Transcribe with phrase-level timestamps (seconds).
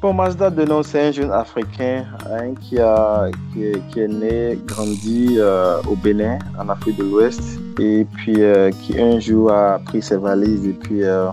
[0.00, 5.82] Bon, Mazda Denon, c'est un jeune Africain hein, qui, a, qui, est, né, grandi euh,
[5.90, 7.42] au Bénin, en Afrique de l'Ouest,
[7.78, 11.26] et puis euh, qui un jour a pris ses valises et puis euh,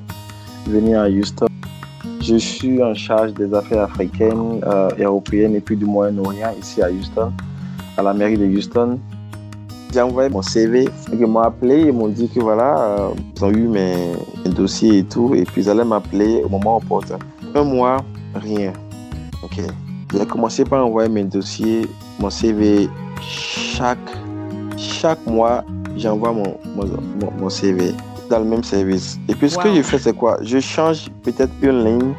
[0.67, 1.47] venu à Houston.
[2.19, 4.59] Je suis en charge des affaires africaines,
[4.99, 7.31] européennes et puis du Moyen-Orient ici à Houston,
[7.95, 8.99] à la mairie de Houston.
[9.93, 13.65] J'ai envoyé mon CV, ils m'ont appelé, ils m'ont dit que voilà, ils ont eu
[13.69, 14.11] mes,
[14.43, 17.17] mes, dossiers et tout, et puis ils allaient m'appeler au moment opportun.
[17.55, 18.03] Un mois
[18.37, 18.73] Rien.
[19.43, 19.61] Ok.
[20.13, 21.87] J'ai commencé par envoyer mes dossiers,
[22.19, 22.89] mon CV.
[23.21, 23.97] Chaque,
[24.77, 25.63] chaque mois,
[25.97, 26.85] j'envoie mon, mon,
[27.39, 27.93] mon, CV
[28.29, 29.19] dans le même service.
[29.27, 30.37] Et puis, ce que je fais, c'est quoi?
[30.41, 32.13] Je change peut-être une ligne.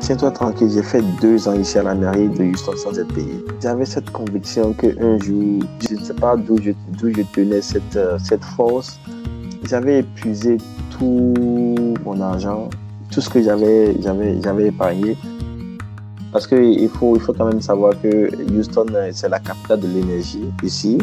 [0.00, 3.44] Tiens-toi tranquille, j'ai fait deux ans ici à la mairie de Houston sans être payé.
[3.62, 8.18] J'avais cette conviction qu'un jour, je ne sais pas d'où je, je tenais cette, euh,
[8.18, 8.98] cette force.
[9.68, 10.58] J'avais épuisé
[10.90, 12.68] tout mon argent,
[13.12, 15.16] tout ce que j'avais, j'avais, j'avais épargné.
[16.32, 20.44] Parce qu'il faut, il faut quand même savoir que Houston, c'est la capitale de l'énergie
[20.62, 20.98] ici.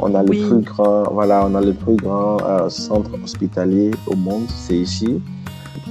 [0.00, 4.16] On a le plus grand, voilà, on a le plus grand euh, centre hospitalier au
[4.16, 5.20] monde, c'est ici.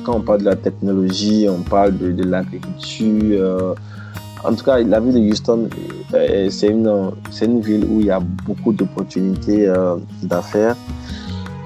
[0.04, 3.22] Quand on parle de la technologie, on parle de, de l'agriculture.
[3.32, 3.76] Euh,
[4.44, 5.70] en tout cas, la ville de Houston,
[6.14, 9.72] euh, c'est une, c'est une ville où il y a beaucoup d'opportunités
[10.24, 10.76] d'affaires.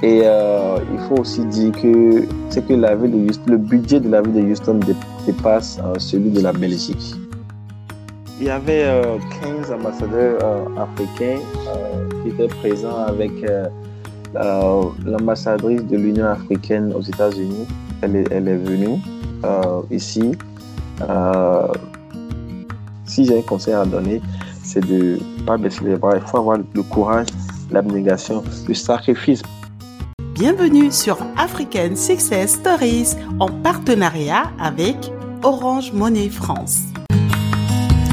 [0.04, 4.10] Et euh, il faut aussi dire que c'est que la ville de le budget de
[4.10, 4.80] la ville de Houston
[5.26, 7.16] dépasse euh, celui de la Belgique.
[8.40, 8.86] Il y avait
[9.42, 11.40] 15 euh, ambassadeurs africains
[12.22, 13.32] qui étaient présents avec
[15.04, 17.66] l'ambassadrice de l'Union africaine aux États-Unis.
[18.04, 19.00] Elle elle est venue
[19.90, 20.34] ici.
[23.06, 24.22] si j'ai un conseil à donner,
[24.62, 26.18] c'est de ne pas baisser les bras.
[26.18, 27.28] Il faut avoir le courage,
[27.72, 29.42] l'abnégation, le sacrifice
[30.38, 34.96] Bienvenue sur African Success Stories en partenariat avec
[35.42, 36.82] Orange Money France.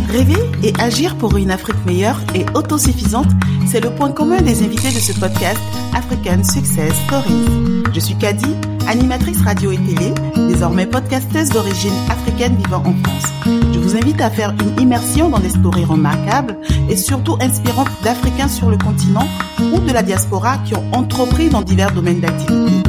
[0.08, 3.28] Rêver et agir pour une Afrique meilleure et autosuffisante,
[3.66, 5.60] c'est le point commun des invités de ce podcast
[5.94, 7.73] African Success Stories.
[7.94, 8.56] Je suis Kadi,
[8.88, 10.12] animatrice radio et télé,
[10.48, 13.32] désormais podcasteuse d'origine africaine vivant en France.
[13.72, 16.58] Je vous invite à faire une immersion dans des stories remarquables
[16.90, 19.28] et surtout inspirantes d'Africains sur le continent
[19.72, 22.82] ou de la diaspora qui ont entrepris dans divers domaines d'activité.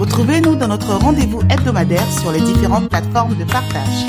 [0.00, 4.06] Retrouvez-nous dans notre rendez-vous hebdomadaire sur les différentes plateformes de partage.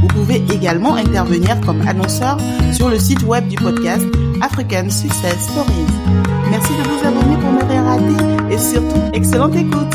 [0.00, 2.38] Vous pouvez également intervenir comme annonceur
[2.72, 4.06] sur le site web du podcast
[4.40, 5.92] African Success Stories.
[6.50, 8.29] Merci de vous abonner pour ne rien rater
[8.60, 9.94] surtout, excellente écoute.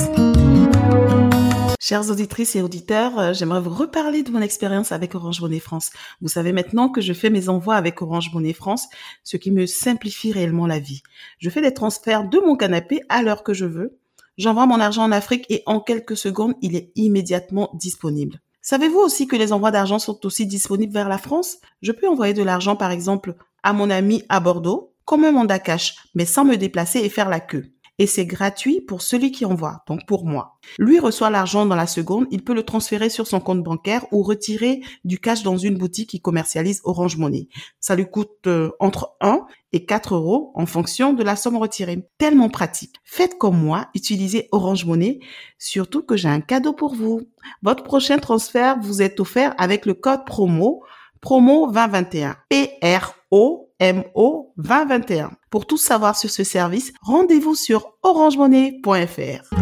[1.80, 5.92] Chères auditrices et auditeurs, euh, j'aimerais vous reparler de mon expérience avec Orange Monnaie France.
[6.20, 8.88] Vous savez maintenant que je fais mes envois avec Orange Monnaie France,
[9.24, 11.04] ce qui me simplifie réellement la vie.
[11.38, 14.00] Je fais des transferts de mon canapé à l'heure que je veux.
[14.40, 18.42] J'envoie mon argent en Afrique et en quelques secondes, il est immédiatement disponible.
[18.64, 21.58] Savez-vous aussi que les envois d'argent sont aussi disponibles vers la France?
[21.84, 25.60] Je peux envoyer de l'argent par exemple à mon ami à Bordeaux, comme un mandat
[25.60, 29.46] cash, mais sans me déplacer et faire la queue et c'est gratuit pour celui qui
[29.46, 30.58] envoie, donc pour moi.
[30.78, 34.22] Lui reçoit l'argent dans la seconde, il peut le transférer sur son compte bancaire ou
[34.24, 37.48] retirer du cash dans une boutique qui commercialise Orange Money.
[37.80, 42.08] Ça lui coûte euh, entre 1 et 4 euros en fonction de la somme retirée.
[42.18, 42.96] Tellement pratique.
[43.04, 45.20] Faites comme moi, utilisez Orange Money,
[45.58, 47.22] surtout que j'ai un cadeau pour vous.
[47.62, 50.84] Votre prochain transfert vous est offert avec le code promo
[51.22, 52.36] promo 2021.
[52.50, 55.32] P-R-O MO 2021.
[55.56, 59.56] Pour tout savoir sur ce service, rendez-vous sur orangemonnaie.fr.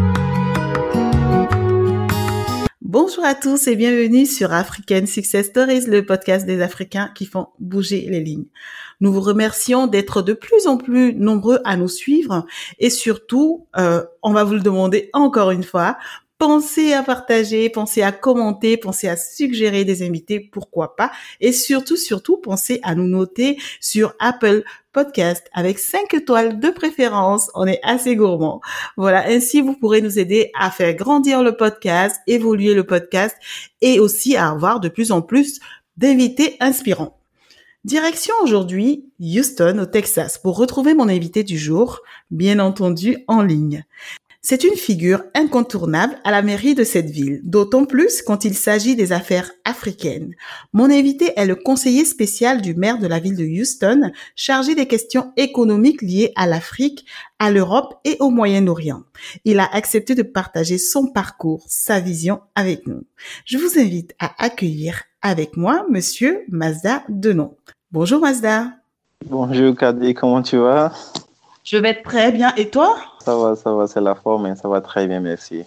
[2.80, 7.46] Bonjour à tous et bienvenue sur African Success Stories, le podcast des Africains qui font
[7.60, 8.46] bouger les lignes.
[9.00, 12.44] Nous vous remercions d'être de plus en plus nombreux à nous suivre
[12.80, 15.96] et surtout, euh, on va vous le demander encore une fois,
[16.46, 21.10] Pensez à partager, pensez à commenter, pensez à suggérer des invités, pourquoi pas.
[21.40, 24.62] Et surtout, surtout, pensez à nous noter sur Apple
[24.92, 27.50] Podcast avec 5 étoiles de préférence.
[27.54, 28.60] On est assez gourmand.
[28.98, 33.34] Voilà, ainsi vous pourrez nous aider à faire grandir le podcast, évoluer le podcast
[33.80, 35.60] et aussi à avoir de plus en plus
[35.96, 37.16] d'invités inspirants.
[37.84, 42.00] Direction aujourd'hui Houston au Texas pour retrouver mon invité du jour,
[42.30, 43.86] bien entendu en ligne.
[44.46, 48.94] C'est une figure incontournable à la mairie de cette ville, d'autant plus quand il s'agit
[48.94, 50.34] des affaires africaines.
[50.74, 54.86] Mon invité est le conseiller spécial du maire de la ville de Houston, chargé des
[54.86, 57.06] questions économiques liées à l'Afrique,
[57.38, 59.04] à l'Europe et au Moyen-Orient.
[59.46, 63.04] Il a accepté de partager son parcours, sa vision avec nous.
[63.46, 67.56] Je vous invite à accueillir avec moi monsieur Mazda Denon.
[67.92, 68.72] Bonjour Mazda.
[69.24, 70.92] Bonjour Kadi, comment tu vas?
[71.64, 72.94] Je vais très bien et toi?
[73.24, 75.64] Ça va, ça va, c'est la forme, ça va très bien, merci.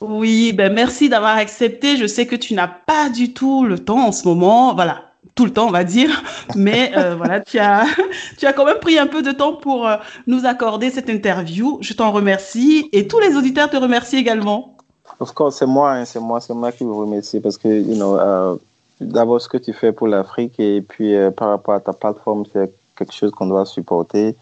[0.00, 1.96] Oui, ben merci d'avoir accepté.
[1.96, 4.72] Je sais que tu n'as pas du tout le temps en ce moment.
[4.72, 5.02] Voilà,
[5.34, 6.22] tout le temps, on va dire.
[6.54, 7.86] Mais euh, voilà, tu as,
[8.38, 9.96] tu as quand même pris un peu de temps pour euh,
[10.28, 11.78] nous accorder cette interview.
[11.80, 14.76] Je t'en remercie et tous les auditeurs te remercient également.
[15.18, 17.96] Of course, c'est moi, hein, c'est moi, c'est moi qui vous remercie parce que, you
[17.96, 18.54] know, euh,
[19.00, 22.72] d'abord ce que tu fais pour l'Afrique et puis par rapport à ta plateforme, c'est
[22.96, 24.36] quelque chose qu'on doit supporter.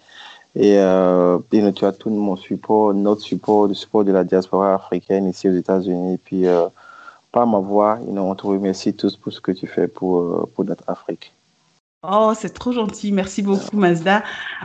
[0.54, 5.26] Et euh, tu as tout mon support, notre support, le support de la diaspora africaine
[5.26, 6.14] ici aux États-Unis.
[6.14, 6.66] Et puis, euh,
[7.32, 10.64] par ma voix, on te remercie tous pour ce que tu fais pour, euh, pour
[10.64, 11.32] notre Afrique.
[12.04, 13.10] Oh, c'est trop gentil.
[13.10, 14.22] Merci beaucoup, Mazda.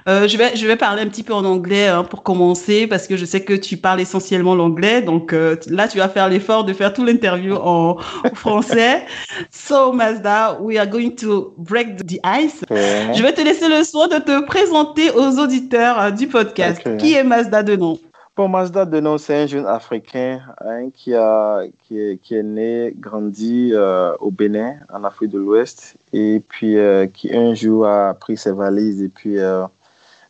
[0.08, 3.08] Euh, je, vais, je vais parler un petit peu en anglais hein, pour commencer parce
[3.08, 5.02] que je sais que tu parles essentiellement l'anglais.
[5.02, 7.98] Donc euh, là, tu vas faire l'effort de faire tout l'interview en,
[8.36, 9.08] français.
[9.50, 12.62] So, Mazda, we are going to break the ice.
[12.70, 16.84] Je vais te laisser le soin de te présenter aux auditeurs euh, du podcast.
[16.98, 17.98] Qui est Mazda de nom?
[18.36, 23.70] Bon, Mazda de nom, c'est un jeune Africain hein, qui, a, qui est né, grandi
[23.74, 28.36] euh, au Bénin, en Afrique de l'Ouest, et puis euh, qui un jour a pris
[28.36, 29.68] ses valises et puis euh,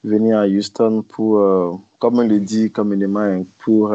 [0.03, 3.91] venu à Houston pour, euh, comme on le dit communément, hein, pour,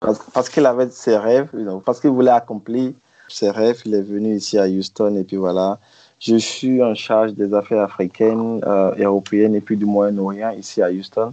[0.00, 1.48] parce, parce qu'il avait ses rêves,
[1.86, 2.92] parce qu'il voulait accomplir
[3.26, 5.78] ses rêves, il est venu ici à Houston et puis voilà.
[6.20, 8.60] Je suis en charge des affaires africaines,
[8.98, 11.32] européennes et puis du Moyen-Orient ici à Houston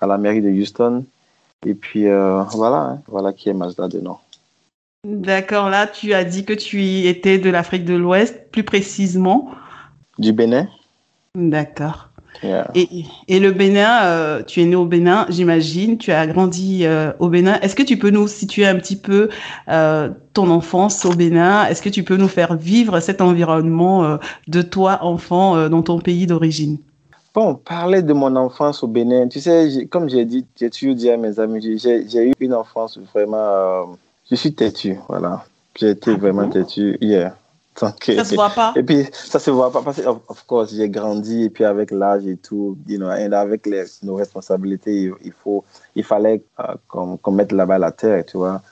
[0.00, 1.04] à la mairie de Houston.
[1.64, 4.18] Et puis euh, voilà, hein, voilà qui est Mazda de nom.
[5.04, 9.50] D'accord, là tu as dit que tu étais de l'Afrique de l'Ouest, plus précisément.
[10.18, 10.68] Du Bénin.
[11.34, 12.10] D'accord.
[12.74, 17.10] Et, et, le Bénin, euh, tu es né au Bénin, j'imagine, tu as grandi euh,
[17.18, 17.58] au Bénin.
[17.60, 19.30] Est-ce que tu peux nous situer un petit peu
[19.66, 21.66] ton enfance au Bénin?
[21.66, 24.18] Est-ce que tu peux nous faire vivre cet environnement
[24.48, 26.76] de toi, enfant, dans ton pays d'origine?
[27.36, 31.10] Bon, parler de mon enfance au Bénin, tu sais, comme j'ai dit, j'ai toujours dit
[31.10, 33.36] à mes amis, j'ai eu une enfance vraiment.
[33.36, 33.84] Euh,
[34.30, 35.44] je suis têtu, voilà.
[35.78, 37.36] J'ai été ah vraiment têtu hier.
[37.78, 38.72] ça se voit pas?
[38.74, 41.90] Et puis, ça se voit pas parce que, of, course, j'ai grandi et puis avec
[41.90, 45.62] l'âge et tout, you know, avec les, nos responsabilités, il, faut,
[45.94, 48.62] il fallait euh, qu'on mette là-bas la terre, tu vois.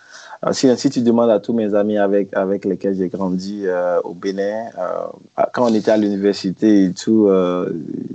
[0.47, 4.13] Euh, si, tu demandes à tous mes amis avec, avec lesquels j'ai grandi euh, au
[4.13, 7.31] Bénin, euh, quand on était à l'université et tout,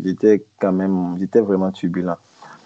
[0.04, 2.18] j'étais quand même, j'étais vraiment turbulent.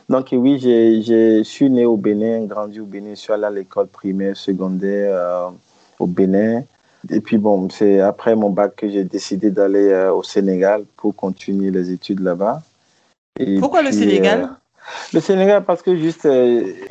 [0.09, 3.87] Donc oui, je suis né au Bénin, grandi au Bénin, je suis allé à l'école
[3.87, 5.51] primaire, secondaire
[5.99, 6.63] au Bénin.
[7.09, 11.71] Et puis bon, c'est après mon bac que j'ai décidé d'aller au Sénégal pour continuer
[11.71, 12.61] les études là-bas.
[13.59, 14.49] Pourquoi le Sénégal?
[15.13, 16.27] Le Sénégal parce que juste,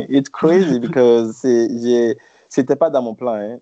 [0.09, 2.17] it's crazy because j'ai
[2.53, 3.33] c'était pas dans mon plan.
[3.33, 3.57] Hein.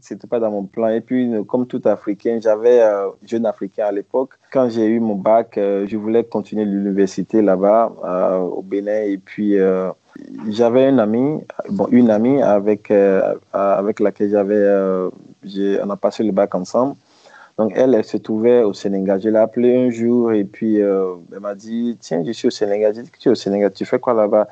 [0.00, 0.88] C'était pas dans mon plan.
[0.88, 4.30] Et puis, comme tout Africain, j'avais euh, jeune Africain à l'époque.
[4.52, 9.02] Quand j'ai eu mon bac, euh, je voulais continuer l'université là-bas euh, au Bénin.
[9.02, 9.54] Et puis,
[10.48, 12.92] j'avais une amie, bon, une amie avec
[13.52, 14.64] avec laquelle j'avais,
[15.84, 16.96] on a passé le bac ensemble.
[17.56, 19.20] Donc, elle, elle se trouvait au Sénégal.
[19.22, 22.96] Je l'ai appelée un jour et puis elle m'a dit Tiens, je suis au Sénégal.
[22.96, 24.48] J'ai dit tu es au Sénégal, tu fais quoi là-bas?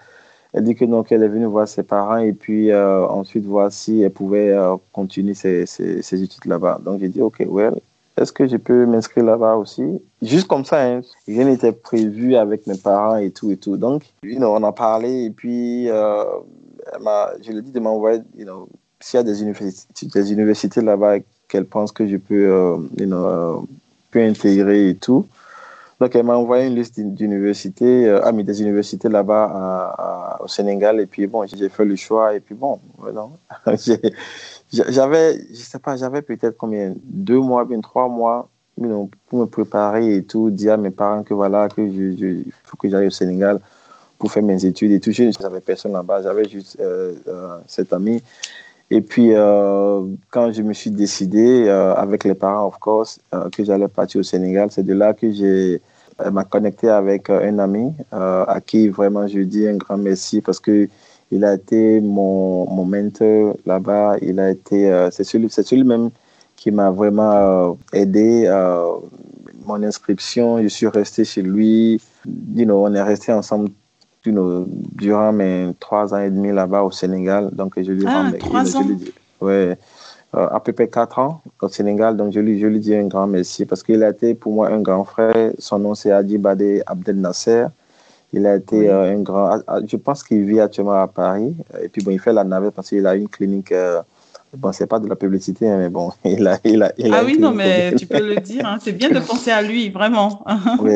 [0.52, 3.72] Elle dit que donc elle est venue voir ses parents et puis euh, ensuite voir
[3.72, 6.81] si elle pouvait euh, continuer ses, ses, études là-bas.
[6.84, 7.75] Donc j'ai dit ok, well,
[8.19, 9.82] est-ce que je peux m'inscrire là-bas aussi?
[10.20, 11.00] Juste comme ça, hein.
[11.26, 13.78] rien n'était prévu avec mes parents et tout et tout.
[13.78, 16.25] Donc on a parlé et puis euh,
[17.43, 18.69] je lui ai dit de m'envoyer, you know,
[19.00, 23.66] s'il y a des universités, des universités là-bas qu'elle pense que je peux, you know,
[24.10, 25.26] peux intégrer et tout.
[26.02, 30.99] Donc, elle m'a envoyé une liste d'universités, euh, ah, des universités là-bas au Sénégal.
[30.99, 32.35] Et puis, bon, j'ai fait le choix.
[32.35, 32.80] Et puis, bon,
[34.73, 38.49] j'avais, je sais pas, j'avais peut-être combien, deux mois, bien trois mois
[39.28, 42.88] pour me préparer et tout, dire à mes parents que voilà, que je, faut que
[42.90, 43.61] j'aille au Sénégal
[44.18, 45.12] pour faire mes études et tout.
[45.12, 48.21] Je n'avais personne là-bas, j'avais juste euh, euh, cet ami.
[48.90, 49.30] Et puis,
[50.30, 53.21] quand je me suis décidé, avec les parents, of course,
[53.52, 55.80] que j'allais partir au Sénégal, c'est de là que j'ai
[56.31, 60.41] m'a connecté avec euh, un ami euh, à qui vraiment je dis un grand merci
[60.41, 60.88] parce que
[61.31, 64.17] il a été mon, mon mentor là-bas.
[64.21, 66.11] Il a été, euh, c'est celui, c'est celui même
[66.57, 68.47] qui m'a vraiment aidé.
[69.64, 72.00] mon inscription, je suis resté chez lui.
[72.55, 73.71] You know, on est resté ensemble
[74.25, 77.50] you know, durant mes trois ans et demi là-bas au Sénégal.
[77.52, 78.87] Donc, je lui ah, trois ans.
[79.41, 79.75] ouais, euh,
[80.33, 82.17] à peu près quatre ans au Sénégal.
[82.17, 84.69] Donc, je lui, je lui dis un grand merci parce qu'il a été pour moi
[84.69, 85.53] un grand frère.
[85.59, 87.67] Son nom, c'est Adibade Abdel Nasser.
[88.33, 89.47] Il a été euh, un grand.
[89.47, 91.55] Ah, ah, je pense qu'il vit actuellement à Paris.
[91.83, 93.73] Et puis, bon, il fait la navette parce qu'il a une clinique.
[93.73, 94.01] Euh,
[94.57, 96.59] bon, c'est pas de la publicité, hein, mais bon, il a.
[96.65, 98.65] Il a, il a ah oui, non, mais tu peux le dire.
[98.65, 98.79] Hein.
[98.81, 100.43] C'est bien de penser à lui, vraiment.
[100.81, 100.93] oui,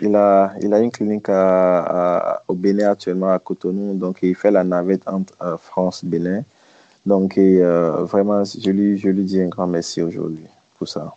[0.00, 3.94] il, a, il a une clinique à, au Bénin actuellement, à Cotonou.
[3.94, 6.44] Donc, il fait la navette entre France-Bénin.
[7.06, 7.62] Donc, et,
[8.02, 10.44] vraiment, je lui, je lui dis un grand merci aujourd'hui
[10.78, 11.14] pour ça.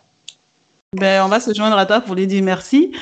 [0.96, 2.92] Ben, on va se joindre à toi pour lui dire merci.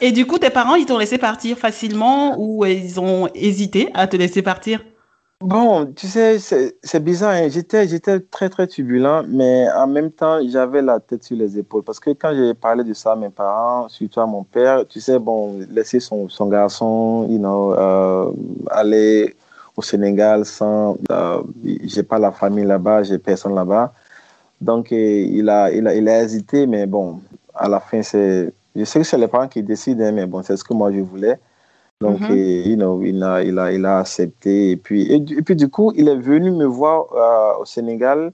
[0.00, 4.06] et du coup, tes parents, ils t'ont laissé partir facilement ou ils ont hésité à
[4.06, 4.80] te laisser partir?
[5.44, 7.32] Bon, tu sais, c'est bizarre.
[7.32, 7.48] Hein.
[7.50, 11.82] J'étais, j'étais très, très turbulent, mais en même temps, j'avais la tête sur les épaules.
[11.82, 15.00] Parce que quand j'ai parlé de ça à mes parents, surtout à mon père, tu
[15.00, 18.32] sais, bon, laisser son, son garçon, you know, euh,
[18.70, 19.36] aller
[19.76, 20.96] au Sénégal sans.
[21.10, 21.42] Euh,
[21.84, 23.92] j'ai pas la famille là-bas, j'ai personne là-bas.
[24.60, 27.20] Donc, il a, il, a, il a hésité, mais bon,
[27.54, 28.52] à la fin, c'est.
[28.76, 30.90] Je sais que c'est les parents qui décident, hein, mais bon, c'est ce que moi
[30.92, 31.38] je voulais.
[32.00, 34.72] Donc, mm you know, il, a, il, a, il a accepté.
[34.72, 38.32] Et puis, et, puis, du coup, il est venu me voir euh, au Sénégal.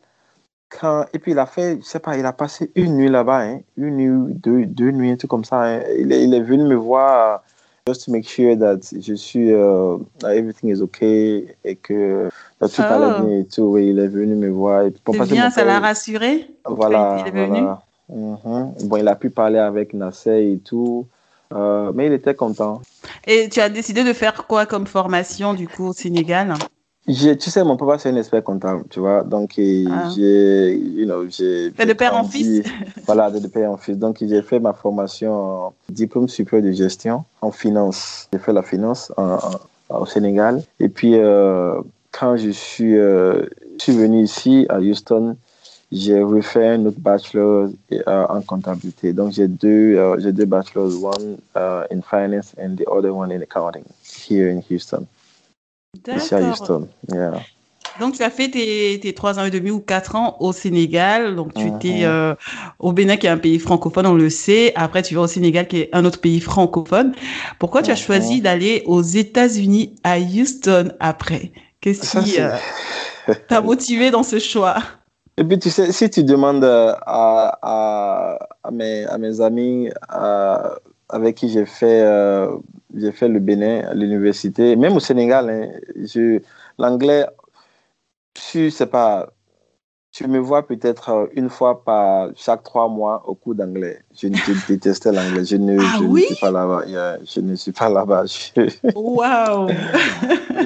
[0.70, 3.40] Quand, et puis, il a fait, je sais pas, il a passé une nuit là-bas,
[3.42, 5.62] hein, une nuit, deux, deux nuits, un truc comme ça.
[5.62, 5.80] Hein.
[5.98, 7.42] Il, est, il, est, venu me voir
[7.90, 12.28] just to make sure that je suis, uh, everything is okay et que
[12.60, 12.82] tout oh.
[12.82, 13.78] allait bien et tout.
[13.78, 14.84] il est venu me voir.
[15.12, 16.46] C'est bien, ça l'a rassuré?
[16.64, 17.18] Voilà.
[17.20, 17.60] Il est venu?
[17.60, 17.82] Voilà.
[18.12, 18.88] Mm-hmm.
[18.88, 21.06] Bon, il a pu parler avec Nasser et tout.
[21.52, 22.80] Euh, mais il était content.
[23.26, 26.54] Et tu as décidé de faire quoi comme formation du coup au Sénégal?
[27.12, 29.22] Tu sais, mon papa c'est un expert comptable, tu vois.
[29.22, 30.08] Donc ah.
[30.14, 31.70] j'ai, you know, j'ai.
[31.70, 32.62] de père en fils.
[33.06, 33.96] voilà, de, père en fils.
[33.96, 35.32] Donc j'ai fait ma formation
[35.66, 38.28] en diplôme supérieur de gestion en finance.
[38.32, 39.12] J'ai fait la finance
[39.88, 40.62] au Sénégal.
[40.78, 41.80] Et puis euh,
[42.12, 43.46] quand je suis, euh,
[43.78, 45.36] je suis venu ici à Houston,
[45.92, 49.12] j'ai refait un autre bachelor euh, en comptabilité.
[49.12, 53.32] Donc, j'ai deux, euh, j'ai deux bachelors, one uh, in finance and the other one
[53.32, 53.84] in accounting,
[54.28, 55.06] here in Houston.
[56.16, 57.32] Ici à Houston, yeah.
[57.98, 61.34] Donc, tu as fait tes, trois ans et demi ou quatre ans au Sénégal.
[61.34, 62.04] Donc, tu étais mm-hmm.
[62.04, 62.34] euh,
[62.78, 64.72] au Bénin, qui est un pays francophone, on le sait.
[64.76, 67.12] Après, tu vas au Sénégal, qui est un autre pays francophone.
[67.58, 68.42] Pourquoi tu as choisi mm-hmm.
[68.42, 71.52] d'aller aux États-Unis, à Houston, après?
[71.80, 72.36] Qu'est-ce qui
[73.48, 74.76] t'a motivé dans ce choix?
[75.36, 79.90] Et puis, tu sais, si tu demandes euh, à, à, à, mes, à mes, amis
[80.08, 80.74] à,
[81.12, 82.56] avec qui j'ai fait, euh,
[82.94, 86.38] j'ai fait le Bénin à l'université, même au Sénégal, hein,
[86.78, 87.26] l'anglais,
[88.34, 89.30] tu sais pas,
[90.12, 94.00] tu me vois peut-être euh, une fois par chaque trois mois au cours d'anglais.
[94.14, 94.28] Je,
[94.66, 95.44] détestais l'anglais.
[95.44, 96.22] Je, ne, ah je oui?
[96.22, 96.82] ne suis pas là-bas.
[97.24, 98.24] je ne suis pas là-bas.
[98.94, 99.68] Wow!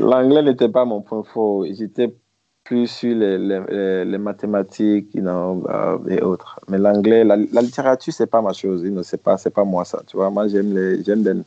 [0.00, 1.66] l'anglais n'était pas mon point fort.
[1.70, 2.14] J'étais
[2.64, 6.58] plus sur les, les, les mathématiques you know, euh, et autres.
[6.68, 8.82] Mais l'anglais, la, la, littérature, c'est pas ma chose.
[8.82, 10.02] You know, c'est pas, c'est pas moi ça.
[10.06, 11.42] Tu vois, moi j'aime les, j'aime les,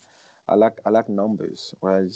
[0.50, 1.74] I like, I like numbers.
[1.82, 2.08] Ouais,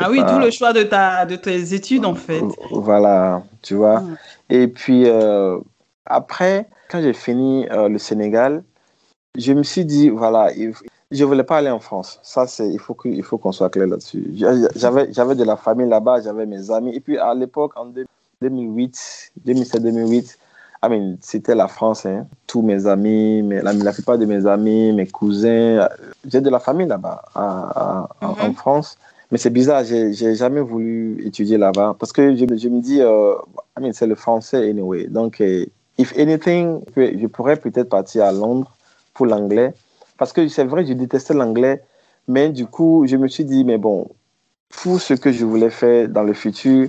[0.00, 2.42] ah oui, tout le choix de ta, de tes études en fait.
[2.70, 4.00] Voilà, tu vois.
[4.00, 4.16] Mm.
[4.50, 5.58] Et puis euh,
[6.04, 8.62] après, quand j'ai fini euh, le Sénégal,
[9.38, 10.74] je me suis dit voilà, il,
[11.12, 12.18] je voulais pas aller en France.
[12.22, 14.32] Ça, c'est, il faut qu'il faut qu'on soit clair là-dessus.
[14.74, 16.94] J'avais, j'avais de la famille là-bas, j'avais mes amis.
[16.94, 17.86] Et puis, à l'époque, en
[18.40, 20.36] 2008, 2007-2008,
[20.84, 22.06] I mean, c'était la France.
[22.06, 22.26] Hein.
[22.46, 25.88] Tous mes amis, la, la, plupart de mes amis, mes cousins,
[26.26, 28.52] j'ai de la famille là-bas, à, à, en.
[28.54, 28.98] France.
[29.30, 33.34] Mais c'est bizarre, j'ai, jamais voulu étudier là-bas parce que je, je me dis, euh,
[33.78, 35.06] I mean, c'est le français anyway.
[35.06, 35.64] Donc, euh,
[35.98, 38.70] if anything, je pourrais peut-être partir à Londres
[39.14, 39.72] pour l'anglais
[40.22, 41.82] parce que c'est vrai, je détestais l'anglais,
[42.28, 44.06] mais du coup, je me suis dit, mais bon,
[44.68, 46.88] pour ce que je voulais faire dans le futur,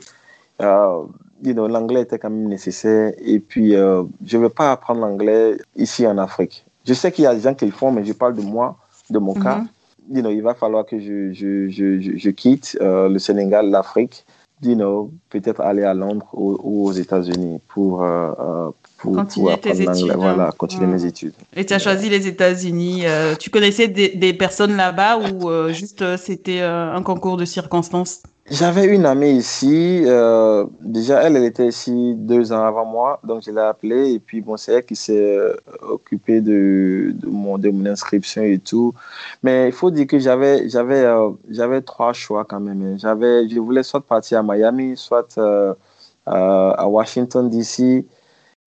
[0.62, 1.02] euh,
[1.44, 3.12] you know, l'anglais était quand même nécessaire.
[3.18, 6.64] Et puis, euh, je ne vais pas apprendre l'anglais ici en Afrique.
[6.86, 8.78] Je sais qu'il y a des gens qui le font, mais je parle de moi,
[9.10, 9.56] de mon cas.
[9.56, 9.68] Mhm.
[10.16, 14.28] You know, il va falloir que je, je, je, je quitte euh, le Sénégal, l'Afrique,
[14.62, 18.06] you know, peut-être aller à Londres ou, ou aux États-Unis pour,
[19.04, 20.14] pour continuer tes études.
[20.16, 21.34] Voilà, continuer mes études.
[21.56, 23.02] Et tu as choisi les États-Unis.
[23.06, 27.44] Euh, tu connaissais des, des personnes là-bas ou euh, juste euh, c'était un concours de
[27.44, 28.24] circonstances?
[28.50, 30.04] J'avais une amie ici.
[30.82, 34.14] déjà, elle, elle était ici deux ans avant moi, donc je l'ai appelée.
[34.14, 35.38] Et puis, bon, c'est elle qui s'est
[35.82, 38.94] occupée de, de, mon, de mon inscription et tout.
[39.44, 41.06] Mais il faut dire que j'avais, j'avais,
[41.50, 42.82] j'avais trois choix quand même.
[42.84, 42.96] Hein.
[42.98, 45.38] J'avais, je voulais soit partir à Miami, soit
[46.26, 48.06] à Washington, D.C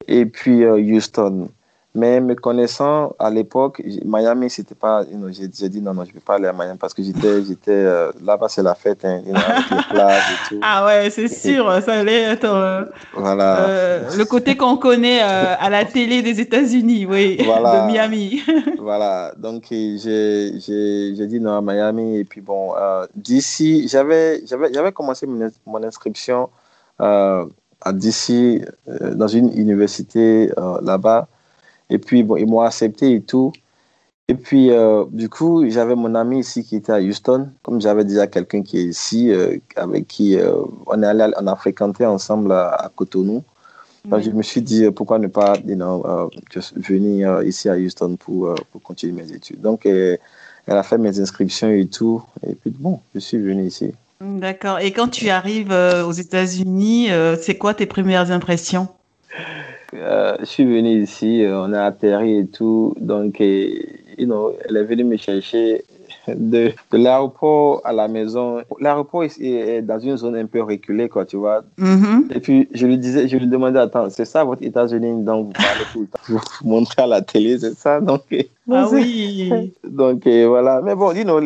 [0.09, 1.49] et puis euh, Houston.
[1.95, 5.03] Mais me connaissant à l'époque, Miami, c'était pas.
[5.11, 7.03] You know, j'ai, dit non, non, je ne peux pas aller à Miami parce que
[7.03, 10.61] j'étais, j'étais euh, là-bas, c'est la fête, hein, you know, avec les plages et tout.
[10.61, 12.85] Ah ouais, c'est sûr, ça allait être euh,
[13.15, 14.11] voilà.
[14.15, 18.43] le côté qu'on connaît à la télé des États-Unis, oui, de Miami.
[18.79, 19.97] voilà, donc j'ai,
[20.61, 22.19] j'ai, j'ai dit non à Miami.
[22.19, 22.75] Et puis bon,
[23.15, 26.51] d'ici, j'avais, j'avais, j'avais commencé mon, mon inscription
[27.81, 31.29] à DC, euh, dans une université euh, là-bas.
[31.91, 33.53] Et puis, bon, ils m'ont accepté et tout.
[34.29, 37.51] Et puis, euh, du coup, j'avais mon ami ici qui était à Houston.
[37.63, 39.33] Comme j'avais déjà quelqu'un qui est ici,
[39.77, 40.37] avec qui
[40.87, 43.45] on, est allé, on a fréquenté ensemble à, Cotonou.
[44.05, 46.31] Donc, je me suis dit, pourquoi ne pas you know,
[46.77, 49.61] venir ici à Houston pour, pour continuer mes études.
[49.61, 50.19] Donc, elle
[50.67, 52.21] a fait mes inscriptions et tout.
[52.45, 53.93] Et puis, bon, je suis venu ici.
[54.21, 54.79] D'accord.
[54.81, 55.75] Et quand tu arrives
[56.07, 57.09] aux États-Unis,
[57.41, 58.89] c'est quoi tes premières impressions?
[59.93, 62.95] Je suis venu ici, on a atterri et tout.
[63.01, 65.85] Donc, you know, elle est venue me chercher
[66.29, 68.63] de, de l'aéroport à la maison.
[68.81, 71.63] L'aéroport est, dans une zone un peu reculée, quoi, tu vois.
[71.79, 72.35] Mm-hmm.
[72.35, 75.23] Et puis, je lui disais, je lui demandais, attends, c'est ça votre États-Unis?
[75.25, 78.01] Dont vous parlez tout le temps, vous montrez à la télé, c'est ça?
[78.01, 78.23] Donc,
[78.71, 79.73] ah oui.
[79.87, 80.83] Donc, voilà.
[80.83, 81.41] Mais bon, you know,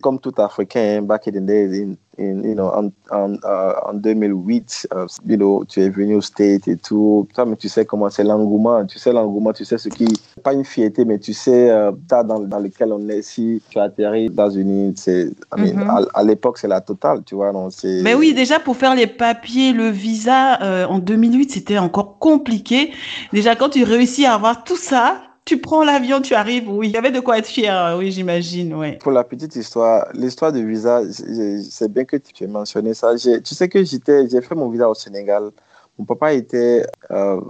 [0.00, 1.86] comme tout Africain, back in the days,
[2.18, 6.20] in, you know, en, en, uh, en 2008, uh, you know, tu es venu au
[6.20, 7.26] State et tout.
[7.46, 8.84] Mais tu sais comment c'est l'engouement.
[8.86, 10.06] Tu sais l'engouement, tu sais ce qui,
[10.42, 13.22] pas une fierté, mais tu sais, euh, dans, dans lequel on est.
[13.22, 16.08] Si tu atterris aux États-Unis, c'est, mm-hmm.
[16.12, 17.52] à, l'époque, c'est la totale, tu vois.
[17.52, 18.02] Non, c'est...
[18.02, 22.92] Mais oui, déjà, pour faire les papiers, le visa, euh, en 2008, c'était encore compliqué.
[23.32, 26.88] Déjà, quand tu réussis à avoir tout ça, tu prends l'avion, tu arrives, oui.
[26.88, 28.96] Il y avait de quoi être fier, oui, j'imagine, oui.
[28.98, 33.14] Pour la petite histoire, l'histoire du visa, c'est bien que tu aies mentionné ça.
[33.16, 35.50] Tu sais que j'étais, j'ai fait mon visa au Sénégal.
[35.98, 37.40] Mon papa était euh,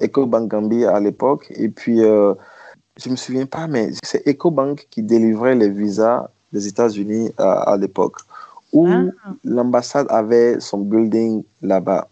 [0.00, 1.52] EcoBank Gambie à l'époque.
[1.54, 2.34] Et puis, euh,
[2.96, 8.16] je me souviens pas, mais c'est EcoBank qui délivrait les visas des États-Unis à l'époque,
[8.72, 9.04] où ah.
[9.44, 12.08] l'ambassade avait son building là-bas.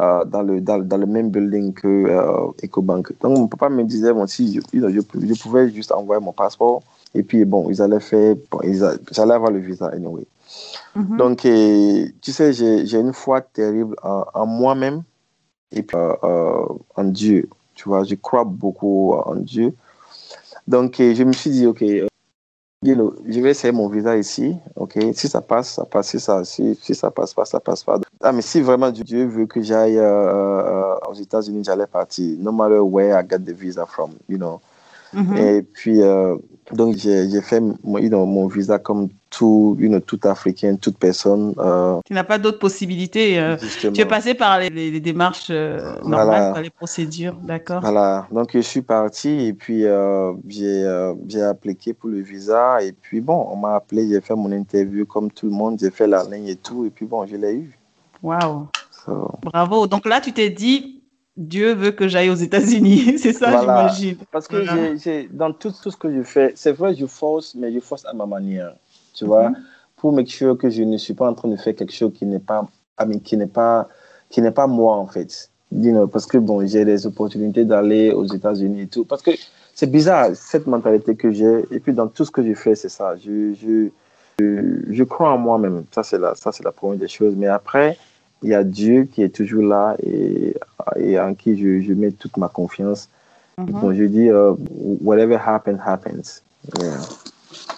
[0.00, 3.12] Euh, dans, le, dans, dans, le même building que euh, EcoBank.
[3.20, 6.82] Donc, mon papa me disait, bon, si je, je, pouvais juste envoyer mon passeport,
[7.14, 8.60] et puis, bon, ils allaient faire, bon,
[9.10, 10.26] j'allais avoir le visa anyway.
[10.96, 11.16] Mm-hmm.
[11.18, 15.02] Donc, tu sais, j'ai une foi terrible en, moi-même
[15.70, 17.50] et puis euh, en Dieu.
[17.74, 19.74] Tu vois, je crois beaucoup en Dieu.
[20.66, 21.84] Donc, je me suis dit, OK,
[22.84, 24.98] je vais essayer mon visa ici, ok?
[25.14, 26.08] Si ça passe, ça passe.
[26.08, 28.00] Si ça, si, si ça passe pas, ça passe pas.
[28.20, 32.36] Ah, mais si vraiment Dieu veut que j'aille euh, euh, aux États-Unis, j'allais partir.
[32.40, 34.60] No matter where I get the visa from, you know.
[35.14, 35.36] Mm-hmm.
[35.38, 36.36] Et puis, euh,
[36.72, 41.54] donc, j'ai fait mon, visa comme tout, you know, tout Africain, toute personne.
[41.58, 43.38] Euh, tu n'as pas d'autres possibilités.
[43.38, 48.50] Euh, tu es passé par les, les, démarches normales, par les procédures, d'accord Voilà, donc
[48.54, 49.84] je suis parti et puis
[50.48, 52.82] j'ai appliqué pour le visa.
[52.82, 55.90] Et puis bon, on m'a appelé, j'ai fait mon interview comme tout le monde, j'ai
[55.90, 56.86] fait la ligne et tout.
[56.86, 57.78] Et puis bon, je l'ai eu.
[58.22, 58.68] Waouh
[59.42, 59.86] Bravo.
[59.86, 61.01] Donc là, tu t'es dit,
[61.36, 63.14] Dieu veut que j'aille aux États-Unis.
[63.18, 64.16] c'est ça, j'imagine.
[64.30, 67.80] Parce que dans tout, tout, ce que je fais, c'est vrai, je force, mais je
[67.80, 68.74] force à ma manière
[69.14, 69.56] tu vois, mm-hmm.
[69.96, 72.26] pour make sure que je ne suis pas en train de faire quelque chose qui
[72.26, 72.66] n'est pas,
[73.24, 73.88] qui n'est pas,
[74.28, 75.50] qui n'est pas moi en fait.
[76.12, 79.04] parce que bon, j'ai des opportunités d'aller aux États-Unis et tout.
[79.04, 79.32] Parce que
[79.74, 81.64] c'est bizarre cette mentalité que j'ai.
[81.70, 83.16] Et puis dans tout ce que je fais, c'est ça.
[83.16, 83.88] Je, je,
[84.38, 85.84] je, crois en moi-même.
[85.94, 87.34] Ça c'est la, ça c'est la première des choses.
[87.36, 87.98] Mais après,
[88.42, 90.54] il y a Dieu qui est toujours là et,
[90.96, 93.08] et en qui je, je, mets toute ma confiance.
[93.58, 93.80] Mm-hmm.
[93.80, 94.54] Bon, je dis, uh,
[95.00, 96.42] whatever happens, happens.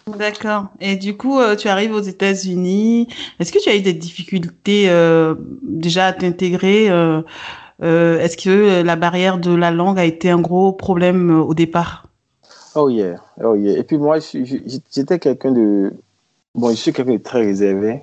[0.06, 0.66] D'accord.
[0.80, 3.08] Et du coup, euh, tu arrives aux États-Unis.
[3.40, 7.22] Est-ce que tu as eu des difficultés euh, déjà à t'intégrer euh,
[7.80, 12.06] Est-ce que la barrière de la langue a été un gros problème au départ?
[12.74, 13.78] Oh yeah, oh yeah.
[13.78, 15.92] Et puis moi, j'étais quelqu'un de...
[16.54, 18.02] Bon, je suis quelqu'un de très réservé.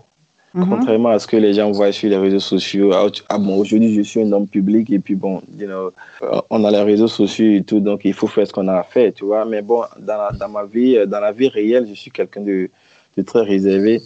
[0.53, 0.67] Mhm.
[0.69, 2.91] Contrairement à ce que les gens voient sur les réseaux sociaux.
[2.93, 5.91] Ah, ah, bon, aujourd'hui, je suis un homme public et puis bon, you know,
[6.23, 8.75] euh, on a les réseaux sociaux et tout, donc il faut faire ce qu'on a
[8.79, 9.45] à faire, tu vois.
[9.45, 12.69] Mais bon, dans, dans ma vie, euh, dans la vie réelle, je suis quelqu'un de,
[13.15, 14.01] de, très réservé.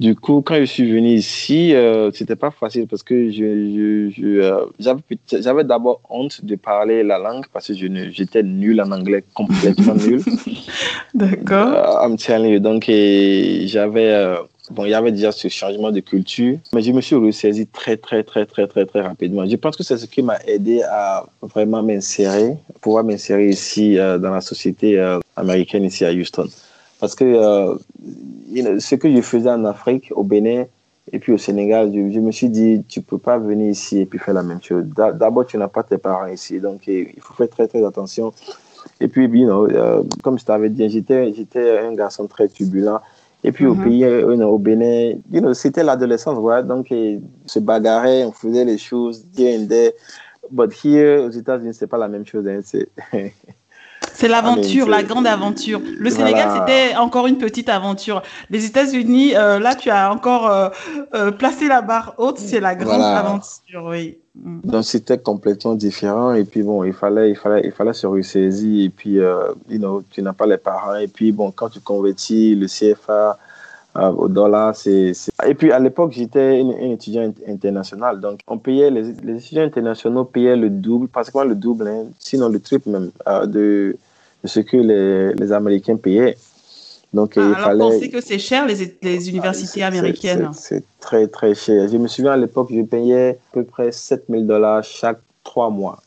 [0.00, 5.40] Du coup, quand je suis venu ici, euh, c'était pas facile parce que je, je,
[5.40, 10.22] j'avais d'abord honte de parler la langue parce que j'étais nul en anglais, complètement nul.
[11.14, 12.02] D'accord.
[12.02, 12.60] I'm telling you.
[12.60, 14.38] Donc, j'avais
[14.72, 17.98] Bon, il y avait déjà ce changement de culture, mais je me suis ressaisi très,
[17.98, 19.46] très, très, très, très, très rapidement.
[19.46, 24.16] Je pense que c'est ce qui m'a aidé à vraiment m'insérer, pouvoir m'insérer ici euh,
[24.16, 26.48] dans la société euh, américaine, ici à Houston.
[27.00, 27.74] Parce que euh,
[28.80, 30.64] ce que je faisais en Afrique, au Bénin
[31.12, 34.18] et puis au Sénégal, je, me suis dit, tu peux pas venir ici et puis
[34.18, 34.84] faire la même chose.
[34.96, 38.32] D'abord, tu n'as pas tes parents ici, donc il faut faire très, très attention.
[39.00, 39.68] Et puis, you know,
[40.22, 43.00] comme je t'avais dit, j'étais un garçon très turbulent.
[43.44, 43.84] Et puis au mhm.
[43.84, 46.62] pays, euh, au Bénin, you know, c'était l'adolescence, voilà.
[46.62, 49.92] Donc, on se bagarrait, on faisait les choses here and there.
[50.50, 52.46] But here, aux États-Unis, c'est pas la même chose.
[52.46, 55.80] Hein, C'est l'aventure, la grande aventure.
[55.98, 58.22] Le Sénégal, c'était encore une petite aventure.
[58.50, 60.68] Les États-Unis, euh, là, tu as encore euh,
[61.14, 62.38] euh, placé la barre haute.
[62.38, 64.18] C'est la grande aventure, oui.
[64.34, 64.60] Mm.
[64.64, 68.86] Donc c'était complètement différent et puis bon il fallait il fallait il fallait se ressaisir
[68.86, 69.14] et puis
[69.68, 73.38] you know, tu n'as pas les parents et puis bon quand tu convertis le CFA
[73.94, 75.12] au dollar c'est
[75.46, 80.24] et puis à l'époque j'étais un, étudiant international donc on payait les, les, étudiants internationaux
[80.24, 83.10] payaient le double pratiquement le double hein, sinon le triple même
[83.46, 83.98] de
[84.42, 86.36] de ce que les, les Américains payaient.
[87.12, 87.78] Donc, ah, il alors fallait...
[87.78, 91.88] pensez que c'est cher, les, les universités américaines C'est très, très cher.
[91.88, 96.02] Je me souviens à l'époque, je payais à peu près 7000 dollars chaque trois mois.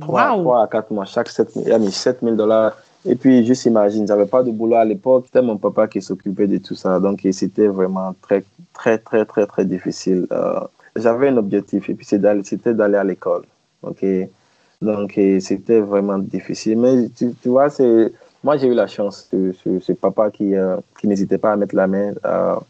[0.00, 0.54] Trois, wow.
[0.54, 2.76] à quatre mois, chaque 7000 ah, dollars.
[3.04, 5.24] Et puis, juste imagine, j'avais pas de boulot à l'époque.
[5.26, 7.00] C'était mon papa qui s'occupait de tout ça.
[7.00, 10.26] Donc, c'était vraiment très, très, très, très, très difficile.
[10.30, 10.60] Euh,
[10.94, 13.44] j'avais un objectif et puis c'était d'aller à l'école.
[13.82, 14.04] OK
[14.80, 16.78] donc, c'était vraiment difficile.
[16.78, 18.12] Mais tu, vois, c'est
[18.44, 21.86] moi, j'ai eu la chance ce, papa qui, euh, qui n'hésitait pas à mettre la
[21.86, 22.60] main, à,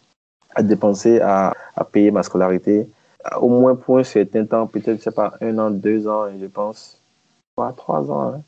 [0.54, 2.88] à dépenser, à, à, payer ma scolarité.
[3.40, 6.46] Au moins pour un certain temps, peut-être, je sais pas, un an, deux ans, je
[6.46, 7.00] pense,
[7.54, 8.42] trois, trois ans, hein,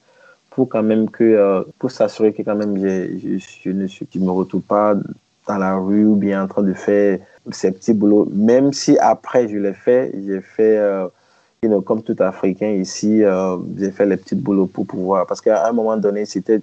[0.51, 4.63] pour quand même que, euh, pour s'assurer que quand même, je, je, ne me retrouve
[4.63, 4.95] pas
[5.47, 7.19] dans la rue ou bien en train de faire
[7.51, 8.29] ces petits boulots.
[8.33, 11.09] Même si après, je l'ai fait, j'ai fait, euh,
[11.85, 15.27] comme tout Africain ici, euh, j'ai fait les petits boulots pour pouvoir.
[15.27, 16.61] Parce qu'à un moment donné, c'était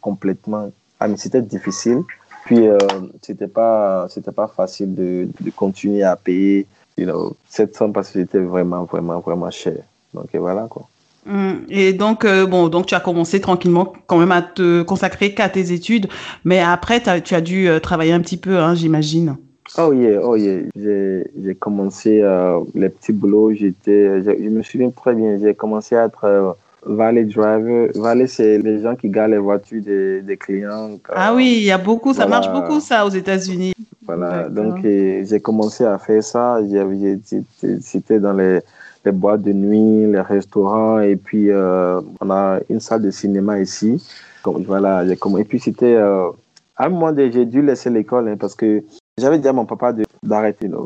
[0.00, 0.70] complètement.
[1.00, 2.02] Ah, c'était difficile.
[2.46, 2.78] Puis, euh,
[3.20, 8.20] c'était pas, pas facile de, de, continuer à payer you know, cette somme parce que
[8.20, 9.82] c'était vraiment, vraiment, vraiment cher.
[10.14, 10.88] Donc, voilà quoi.
[11.28, 15.34] Hum, et donc, euh, bon, donc tu as commencé tranquillement quand même à te consacrer
[15.34, 16.08] qu'à tes études,
[16.44, 19.36] mais après, tu as dû euh, travailler un petit peu, hein, j'imagine.
[19.76, 20.62] Oh yeah, oh yeah.
[20.76, 23.52] J'ai commencé euh, les petits boulots.
[23.52, 25.36] J'étais, je, me souviens très bien.
[25.38, 26.52] J'ai commencé à être euh,
[26.86, 27.90] valet driver.
[27.94, 30.98] Valet, c'est les gens qui garent les voitures des, des clients.
[31.10, 33.74] ah oui, il y a beaucoup, ça marche beaucoup ça aux États-Unis.
[34.06, 36.60] Voilà, donc j'ai commencé à faire ça.
[37.80, 38.60] C'était dans les,
[39.04, 43.60] les, boîtes de nuit, les restaurants, et puis euh, on a une salle de cinéma
[43.60, 44.02] ici.
[44.44, 45.98] Donc, voilà, et puis c'était
[46.78, 48.82] à un moment donné, j'ai dû laisser l'école hein, parce que
[49.18, 50.76] j'avais dit à mon papa d'arrêter de,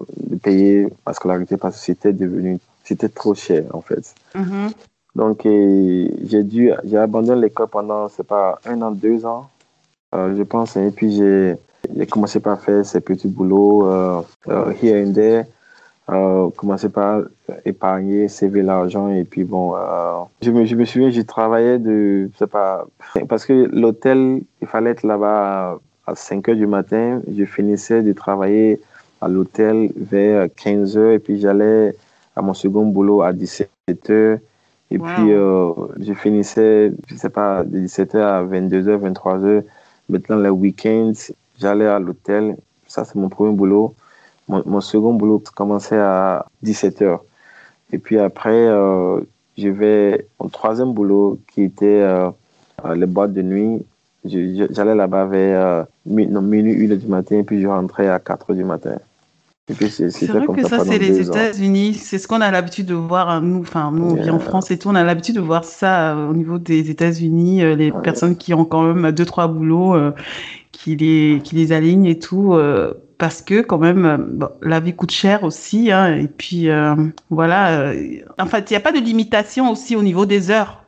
[0.43, 4.15] payer ma scolarité parce que c'était devenu, c'était trop cher en fait.
[4.35, 4.73] Mm-hmm.
[5.15, 9.51] Donc j'ai dû, j'ai abandonné l'école pendant, c'est pas un an, deux ans,
[10.15, 10.77] euh, je pense.
[10.77, 11.57] Et puis j'ai,
[12.07, 15.45] commencé par faire ces petits boulots euh, euh, here and there.
[16.11, 17.23] Euh, commencé par
[17.65, 19.75] épargner, sauver l'argent et puis bon,
[20.43, 22.87] je me, je me souviens, j'ai travaillé de, c'est pas,
[23.29, 27.21] parce que l'hôtel, il fallait être là-bas à 5 heures du matin.
[27.33, 28.81] Je finissais de travailler
[29.21, 31.95] à l'hôtel vers 15 heures et puis j'allais
[32.35, 33.71] à mon second boulot à 17
[34.11, 34.39] heures.
[34.91, 39.65] Et puis, euh, je finissais, je sais pas, de 17h à 22h, 23h.
[40.11, 41.15] Maintenant, les week-ends,
[41.59, 42.57] j'allais à l'hôtel.
[42.87, 43.95] Ça, c'est mon premier boulot.
[44.49, 47.21] Mon, second boulot commençait à 17h.
[47.93, 49.21] Et puis après, euh,
[49.57, 52.31] je vais mon troisième boulot qui était euh,
[52.95, 53.83] les boîtes de nuit.
[54.25, 58.97] J'allais là-bas vers euh, minuit, 1 du matin, puis je rentrais à 4 du matin.
[59.69, 61.95] C'est vrai que ça, c'est les États-Unis.
[61.95, 63.29] C'est ce qu'on a l'habitude de voir.
[63.31, 64.89] Hein, nous, enfin, nous, on vit en France et tout.
[64.89, 67.63] On a l'habitude de voir ça euh, au niveau des États-Unis.
[67.63, 69.97] Euh, les personnes qui ont quand même deux, trois boulots,
[70.73, 72.57] qui, les, qui les alignent et tout.
[73.19, 75.91] parce que, quand même, la vie coûte cher aussi.
[75.91, 76.69] Hein, et puis,
[77.31, 77.93] voilà.
[78.39, 80.82] en fait, il n'y a pas de limitation aussi au niveau des heures.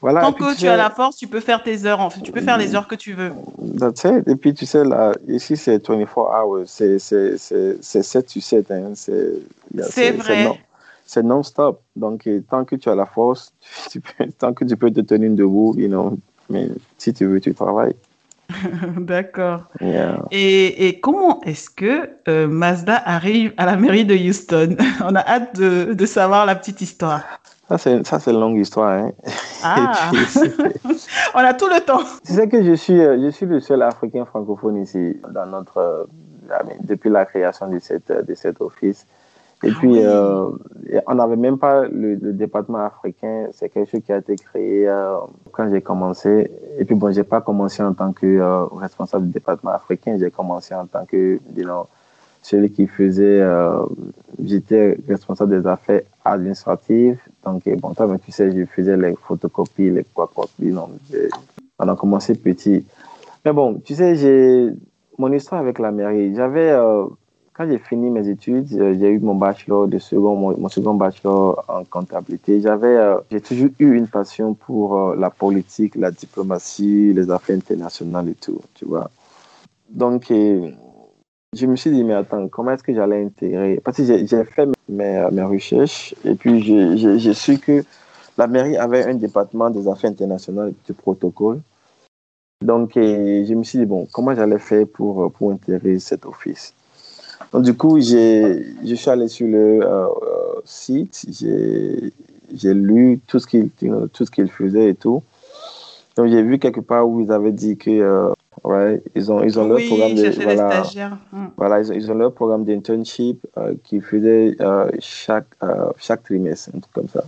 [0.00, 2.00] Tant que tu, as la force, tu peux faire tes heures.
[2.00, 2.20] En fait.
[2.20, 3.32] Tu peux faire les heures que tu veux.
[3.78, 4.28] That's it.
[4.28, 6.64] Et puis, tu sais, là, ici, c'est 24 hours.
[6.66, 8.70] C'est 7 sur 7.
[8.70, 8.92] Hein.
[8.94, 10.60] C'est vrai.
[11.06, 11.80] C'est non-stop.
[11.94, 13.52] Donc, tant que tu as la force,
[13.90, 16.18] tu peux, tant que tu peux te tenir debout, you know,
[16.50, 17.94] mais si tu veux, tu travailles.
[18.98, 19.64] D'accord.
[20.30, 24.76] Et, et, comment est-ce que euh, Mazda arrive à la mairie de Houston?
[25.00, 27.22] On a hâte de, de savoir la petite histoire.
[27.68, 28.92] Ça, c'est une longue histoire.
[28.92, 29.12] Hein.
[29.62, 30.12] Ah.
[31.34, 32.04] On a tout le temps.
[32.24, 35.78] Tu sais que je suis, euh, je suis le seul Africain francophone ici, dans notre,
[35.78, 36.04] euh,
[36.84, 39.06] depuis la création de, cette, de cet office.
[39.64, 40.50] Et ah puis, euh,
[41.08, 43.48] on n'avait même pas le, département africain.
[43.52, 44.86] C'est quelque chose qui a été créé
[45.50, 46.50] quand j'ai commencé.
[46.78, 50.18] Et puis, bon, j'ai pas commencé en tant que responsable du département africain.
[50.20, 51.40] J'ai commencé en tant que,
[52.48, 53.42] celui qui faisait,
[54.42, 60.04] j'étais responsable des affaires administratives donc, bon, toi, tu sais, je faisais les photocopies, les
[60.12, 60.74] quoi copies.
[61.78, 62.84] on a commencé petit.
[63.44, 64.70] Mais bon, tu sais, j'ai
[65.16, 66.34] mon histoire avec la mairie.
[66.34, 67.04] J'avais, euh,
[67.52, 71.84] quand j'ai fini mes études, j'ai eu mon bachelor de second, mon, second bachelor en
[71.84, 72.60] comptabilité.
[72.60, 72.98] J'avais,
[73.30, 78.60] j'ai toujours eu une passion pour la politique, la diplomatie, les affaires internationales et tout,
[78.74, 79.08] tu vois.
[79.88, 80.32] Donc,
[81.54, 83.80] je me suis dit, mais attends, comment est-ce que j'allais intégrer?
[83.82, 87.82] Parce que j'ai fait mes, mes, recherches et puis j'ai su que
[88.36, 91.60] la mairie avait un département des affaires internationales du protocole.
[92.62, 96.74] Donc, je me suis dit, bon, comment j'allais faire pour, pour intégrer cet office?
[97.52, 100.06] Donc, du coup, je suis allé sur le euh,
[100.64, 105.22] site, j'ai lu tout ce qu'il faisait et tout.
[106.16, 108.32] Donc, j'ai vu quelque part où ils avaient dit que euh,
[108.66, 110.42] Ouais, ils ont, ils ont leur programme de.
[110.42, 110.82] Voilà,
[111.56, 116.24] voilà ils, ont, ils, ont, leur programme d'internship euh, qui faisait euh, chaque, euh, chaque
[116.24, 117.22] trimestre, un truc comme ça.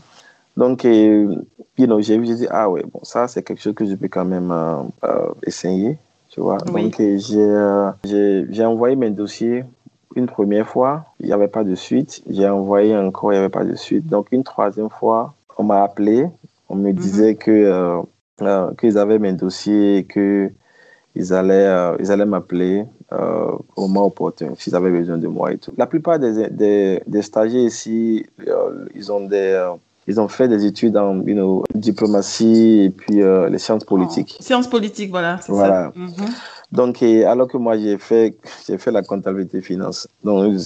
[0.57, 1.37] Donc, you
[1.77, 4.09] know, j'ai vu, j'ai dit, ah ouais, bon, ça, c'est quelque chose que je peux
[4.09, 4.53] quand même
[5.47, 5.97] essayer,
[6.29, 6.59] tu vois.
[6.59, 9.63] Donc, j'ai, envoyé mes dossiers
[10.17, 12.21] une première fois, il n'y avait pas de suite.
[12.29, 14.09] J'ai envoyé encore, il n'y avait pas de suite.
[14.09, 16.27] Donc, une troisième fois, on m'a appelé,
[16.69, 16.97] on me mhm.
[16.97, 18.03] disait que
[18.81, 20.51] qu'ils avaient mes dossiers et que
[21.19, 25.53] ils allaient, euh, ils allaient m'appeler euh, au moment opportun s'ils avaient besoin de moi
[25.53, 25.73] et tout.
[25.77, 29.69] La plupart des, des, des stagiaires ici, euh, ils ont des
[30.07, 33.17] ils ont fait des études en you know, diplomatie et puis
[33.51, 34.39] les sciences politiques.
[34.41, 35.39] Oh, sciences politiques, voilà.
[35.49, 35.93] Voilà.
[35.95, 36.01] Ça.
[36.01, 36.31] Mhm.
[36.73, 38.35] Donc, alors que moi, j'ai fait,
[38.67, 40.09] j'ai fait la comptabilité finance.
[40.25, 40.57] Donc,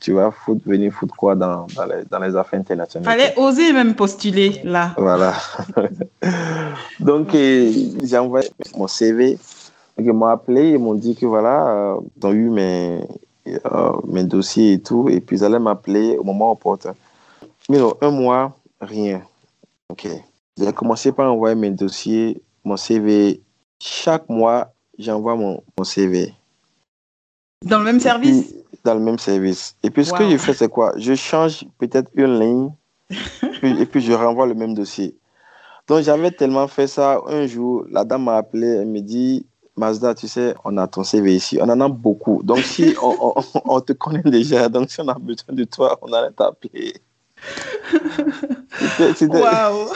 [0.00, 3.10] tu vas foutre, venir foutre quoi dans, dans, les, dans les affaires internationales?
[3.18, 4.94] Fallait oser même postuler là.
[4.96, 5.34] Voilà.
[7.00, 8.48] Donc, j'ai envoyé
[8.78, 9.38] mon CV
[10.04, 13.00] ils m'ont appelé, ils m'ont dit que voilà, euh, ils ont eu mes,
[13.46, 16.94] euh, mes dossiers et tout, et puis ils allaient m'appeler au moment opportun.
[17.68, 19.22] Mais non, un mois, rien.
[19.90, 20.08] Ok.
[20.58, 23.40] J'ai commencé par envoyer mes dossiers, mon CV.
[23.80, 26.34] Chaque mois, j'envoie mon, mon CV.
[27.64, 28.54] Dans le même service?
[28.84, 29.76] Dans le même service.
[29.82, 30.92] Et puis ce que je fais, c'est quoi?
[30.96, 32.70] Je change peut-être une ligne,
[33.62, 35.14] et puis je renvoie le même dossier.
[35.86, 39.44] Donc j'avais tellement fait ça, un jour, la dame m'a appelé, elle me dit,
[39.76, 42.42] Mazda, tu sais, on a ton CV ici, on en a beaucoup.
[42.42, 42.94] Donc, si
[43.64, 46.94] on, te connaît déjà, donc si on a besoin de toi, on allait t'appeler.
[49.28, 49.88] Waouh!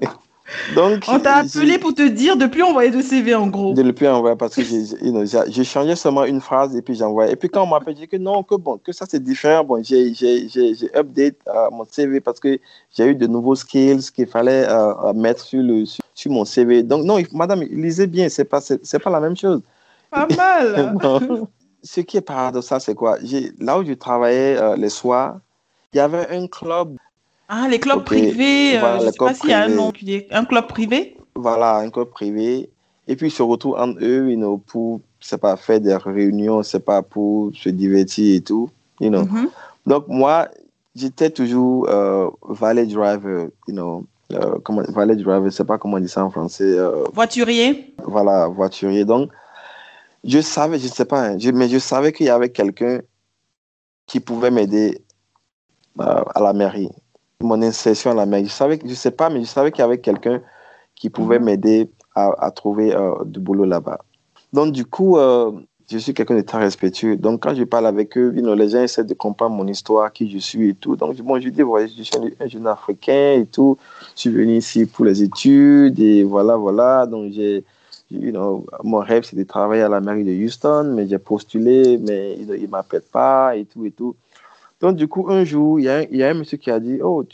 [0.74, 3.72] Donc, on t'a appelé pour te dire de plus envoyer de CV en gros.
[3.74, 7.28] De ne plus envoyer parce que j'ai changé seulement une phrase et puis j'envoie.
[7.28, 9.64] Et puis quand on m'appelle, je dis que non, que bon, que ça c'est différent.
[9.64, 10.12] Bon, j'ai
[10.94, 12.58] update euh, mon CV parce que
[12.96, 16.82] j'ai eu de nouveaux skills qu'il fallait euh, mettre sur, le, sur, mon CV.
[16.82, 19.62] Donc non, madame, lisez bien, c'est pas, c'est pas la même chose.
[20.10, 20.96] Pas mal.
[21.82, 23.16] Ce qui est paradoxal, c'est quoi?
[23.58, 25.38] Là où je travaillais euh, les soirs,
[25.94, 26.96] il y avait un club
[27.52, 29.92] ah, les clubs privés, euh, je ne sais pas s'il y a un nom.
[30.30, 32.70] Un club privé Voilà, un club privé.
[33.08, 36.84] Et puis, se retrouvent entre eux, you know, pour, c'est pas faire des réunions, c'est
[36.84, 39.24] pas pour se divertir et tout, you know.
[39.24, 39.48] Mm-hmm.
[39.86, 40.48] Donc, moi,
[40.94, 44.04] j'étais toujours euh, valet driver, you know.
[44.32, 46.78] Euh, comment, valet driver, je sais pas comment on dit ça en français.
[46.78, 49.04] Euh, voiturier Voilà, voiturier.
[49.04, 49.28] Donc,
[50.22, 53.00] je savais, je sais pas, hein, mais je savais qu'il y avait quelqu'un
[54.06, 55.02] qui pouvait m'aider
[55.98, 56.90] à la mairie
[57.42, 58.44] mon insertion à la mer.
[58.44, 60.40] Je savais, je sais pas, mais je savais qu'il y avait quelqu'un
[60.94, 61.44] qui pouvait mhm.
[61.44, 64.00] m'aider à, à, trouver euh, du boulot là-bas.
[64.52, 65.52] Donc, du coup, euh,
[65.90, 67.16] je suis quelqu'un de très respectueux.
[67.16, 70.38] Donc, quand je parle avec eux, les gens essaient de comprendre mon histoire, qui je
[70.38, 70.96] suis et tout.
[70.96, 73.76] Donc, bon, je dis, voilà, je suis un jeune Africain et tout.
[74.14, 77.06] Je suis venu ici pour les études et voilà, voilà.
[77.06, 77.64] Donc, j'ai,
[78.10, 81.98] you know, mon rêve, c'est de travailler à la mairie de Houston, mais j'ai postulé,
[81.98, 84.14] mais ils ne m'appellent pas et tout et tout.
[84.80, 87.00] Donc, du coup, un jour, il y, a, y a un monsieur qui a dit
[87.02, 87.24] Oh,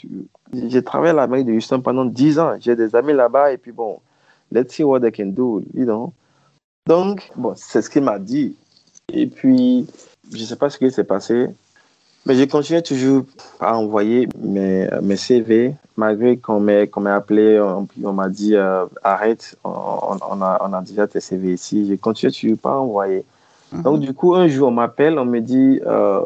[0.53, 2.55] j'ai travaillé à la mairie de Houston pendant 10 ans.
[2.59, 3.53] J'ai des amis là-bas.
[3.53, 3.99] Et puis, bon,
[4.51, 5.61] let's see what they can do.
[5.73, 6.13] You know?
[6.87, 8.55] Donc, bon, c'est ce qu'il m'a dit.
[9.13, 9.87] Et puis,
[10.31, 11.47] je ne sais pas ce qui s'est passé.
[12.25, 13.23] Mais j'ai continué toujours
[13.61, 19.57] à envoyer mes, mes CV, malgré qu'on m'ait appelé, on, on m'a dit euh, arrête,
[19.63, 21.87] on, on, a, on a déjà tes CV ici.
[21.87, 23.23] J'ai continué toujours à envoyer.
[23.73, 23.81] Mm-hmm.
[23.81, 26.21] Donc, du coup, un jour, on m'appelle, on me dit euh,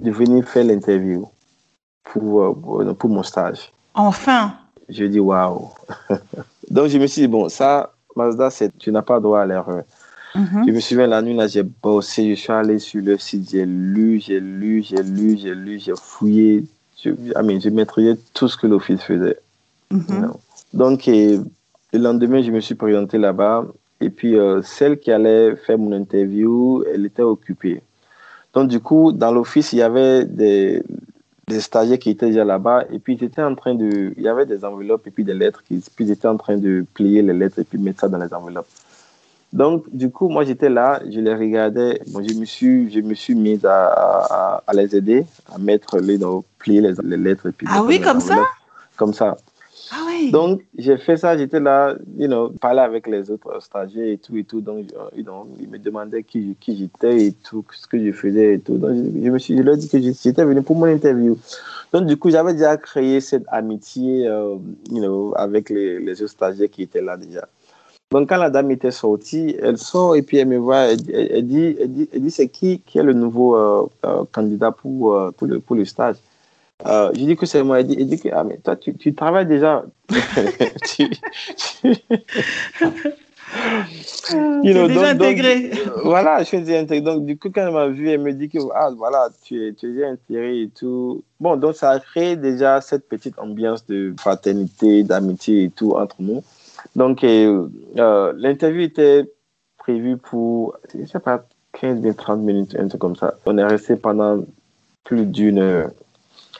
[0.00, 1.28] de venir faire l'interview
[2.04, 3.72] pour, euh, pour mon stage.
[3.94, 4.54] Enfin
[4.88, 5.68] Je dis waouh
[6.70, 9.84] Donc je me suis dit, bon, ça, Mazda, tu n'as pas droit à l'erreur.
[10.34, 10.66] Mm-hmm.
[10.66, 13.64] Je me souviens, la nuit, là, j'ai bossé, je suis allé sur le site, j'ai
[13.64, 16.64] lu, j'ai lu, j'ai lu, j'ai lu, j'ai fouillé.
[17.02, 19.38] Je, I je maîtrisais tout ce que l'office faisait.
[19.92, 20.32] Mm-hmm.
[20.74, 21.44] Donc, le
[21.92, 23.64] lendemain, je me suis présenté là-bas.
[24.00, 27.82] Et puis, euh, celle qui allait faire mon interview, elle était occupée.
[28.58, 30.82] Donc, du coup, dans l'office, il y avait des,
[31.46, 34.12] des stagiaires qui étaient déjà là-bas et puis ils étaient en train de.
[34.16, 36.56] Il y avait des enveloppes et puis des lettres, qui, puis ils étaient en train
[36.56, 38.66] de plier les lettres et puis mettre ça dans les enveloppes.
[39.52, 42.02] Donc, du coup, moi, j'étais là, je les regardais.
[42.08, 46.18] Bon, je me suis, je me suis mis à, à, les aider, à mettre les,
[46.58, 47.50] plier les, les lettres.
[47.56, 48.42] Puis ah oui, comme ça?
[48.96, 49.36] Comme ça.
[49.90, 50.06] Ah.
[50.32, 54.36] Donc, j'ai fait ça, j'étais là, you know, parler avec les autres stagiaires et tout
[54.36, 54.60] et tout.
[54.60, 58.54] Donc, you know, ils me demandaient qui, qui j'étais et tout, ce que je faisais
[58.54, 58.76] et tout.
[58.76, 61.38] Donc, je, me suis, je leur ai dit que j'étais venu pour mon interview.
[61.92, 64.56] Donc, du coup, j'avais déjà créé cette amitié, euh,
[64.90, 67.48] you know, avec les, les autres stagiaires qui étaient là déjà.
[68.10, 71.76] Donc, quand la dame était sortie, elle sort et puis elle me voit, elle, dit,
[71.78, 75.46] elle dit, elle dit c'est qui, qui est le nouveau euh, euh, candidat pour, pour,
[75.46, 76.16] le, pour le stage?
[76.86, 77.80] Euh, je dis que c'est moi.
[77.80, 79.84] Il dit, dit que ah, mais toi, tu, tu travailles déjà.
[80.84, 81.10] tu,
[81.56, 81.94] tu...
[84.62, 85.72] you know, déjà intégré.
[86.04, 87.00] voilà, je suis déjà intégré.
[87.00, 89.72] Donc, du coup, quand elle m'a vu, elle me dit que ah, voilà, tu es,
[89.72, 91.24] tu es déjà intégré et tout.
[91.40, 96.16] Bon, donc, ça a créé déjà cette petite ambiance de fraternité, d'amitié et tout entre
[96.20, 96.42] nous.
[96.94, 99.28] Donc, euh, euh l'interview était
[99.78, 103.34] prévue pour, je sais pas, 15-30 minutes, un truc comme ça.
[103.46, 104.44] On est resté pendant
[105.04, 105.90] plus d'une heure.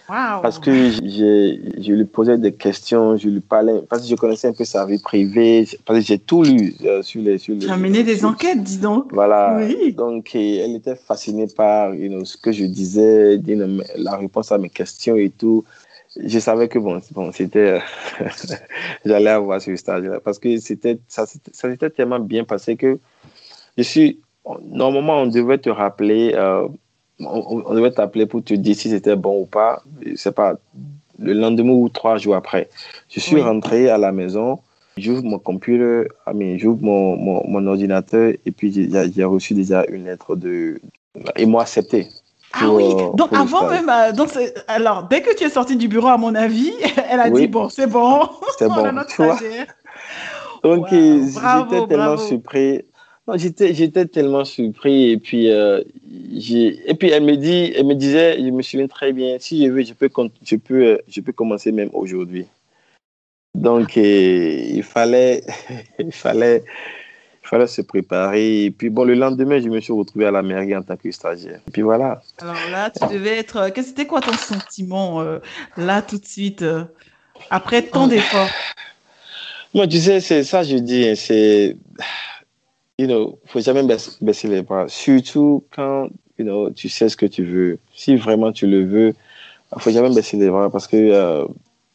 [0.09, 4.55] Parce que je lui posais des questions, je lui parlais, parce que je connaissais un
[4.55, 7.37] peu sa vie privée, parce que j'ai tout lu euh, sur les.
[7.37, 9.12] Sur as mené des enquêtes, dis donc.
[9.12, 9.61] Voilà.
[9.94, 13.38] Donc, elle était fascinée par you know, ce que je disais,
[13.97, 15.64] la réponse à mes questions et tout.
[16.16, 17.81] Je savais que bon, bon c'était.
[19.05, 22.99] J'allais avoir ce stage-là, parce que c'était, ça, ça s'était tellement bien passé que
[23.77, 24.21] je suis.
[24.62, 26.33] Normalement, on devait te rappeler.
[26.35, 26.66] Euh,
[27.21, 29.83] on, devait t'appeler pour te dire si c'était bon ou pas.
[30.17, 30.55] C'est pas
[31.19, 32.69] le lendemain ou trois jours après.
[33.09, 34.61] Je suis rentré à la maison,
[34.97, 40.37] j'ouvre mon computer, ah, j'ouvre mon, mon, ordinateur et puis j'ai reçu déjà une lettre
[40.37, 40.81] de.
[41.37, 42.09] Et moi accepté.
[42.53, 44.31] ah oui, euh, donc avant même, euh, donc
[44.69, 46.73] alors dès que tu es sorti du bureau, à mon avis,
[47.11, 48.29] elle a dit bon, c'est bon.
[48.59, 49.39] C'est bon, tu vois?
[50.63, 52.83] Donc j'étais tellement surpris
[53.37, 55.83] j'étais, j'étais tellement surpris et puis euh,
[56.35, 59.67] j'ai, et puis elle me dit, elle me disait, je me souviens très bien, si
[59.67, 60.09] je veux, je peux,
[60.43, 62.47] je peux, euh, je peux commencer même aujourd'hui.
[63.55, 65.43] Donc euh, il fallait,
[65.99, 66.64] il fallait,
[67.43, 68.64] il fallait se préparer.
[68.64, 71.11] Et puis bon, le lendemain, je me suis retrouvé à la mairie en tant que
[71.11, 71.61] stagiaire.
[71.69, 72.23] Et puis voilà.
[72.38, 75.23] Alors là, tu devais être, qu'est-ce c'était quoi ton sentiment
[75.77, 76.64] là tout de suite
[77.51, 78.51] après tant d'efforts?
[79.75, 81.77] Moi, tu sais, c'est ça, je dis, hein, c'est
[82.99, 83.85] you know, faut jamais
[84.21, 84.89] baisser, les bras.
[84.89, 86.09] Surtout quand,
[86.39, 87.79] you know, tu sais ce que tu veux.
[87.95, 89.15] Si vraiment tu le veux,
[89.79, 91.47] faut jamais baisser les bras parce que euh,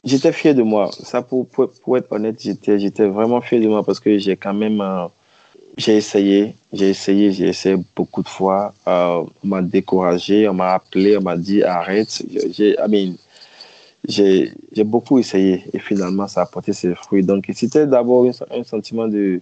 [0.04, 0.90] j'étais fier de moi.
[0.92, 4.54] Ça, pour, pour, être honnête, j'étais, j'étais vraiment fier de moi parce que j'ai quand
[4.54, 5.08] même, euh,
[5.78, 8.74] j'ai essayé, j'ai essayé, j'ai essayé beaucoup de fois.
[8.88, 12.24] Euh, on m'a découragé, on m'a appelé, on m'a dit arrête.
[12.52, 13.16] J'ai, I mean,
[14.08, 17.24] j'ai, j'ai beaucoup essayé et finalement ça a porté ses fruits.
[17.24, 19.42] Donc c'était d'abord un sentiment de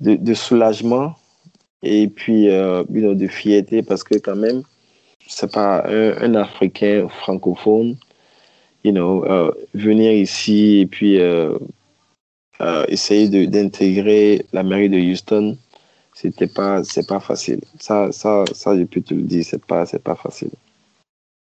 [0.00, 1.14] de, soulagement
[1.82, 4.62] et puis euh, de fierté parce que quand même,
[5.26, 7.96] c'est pas un, Africain francophone,
[8.84, 11.58] you know, euh, venir ici et puis euh,
[12.60, 15.56] euh, essayer d'intégrer la mairie de Houston,
[16.14, 17.60] c'était pas, c'est pas facile.
[17.78, 20.50] Ça, ça, ça, je peux te le dire, c'est pas, c'est pas facile.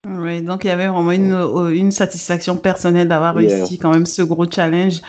[0.06, 4.04] Oui, donc il y avait vraiment une, euh, une satisfaction personnelle d'avoir réussi quand même
[4.04, 5.00] ce gros challenge.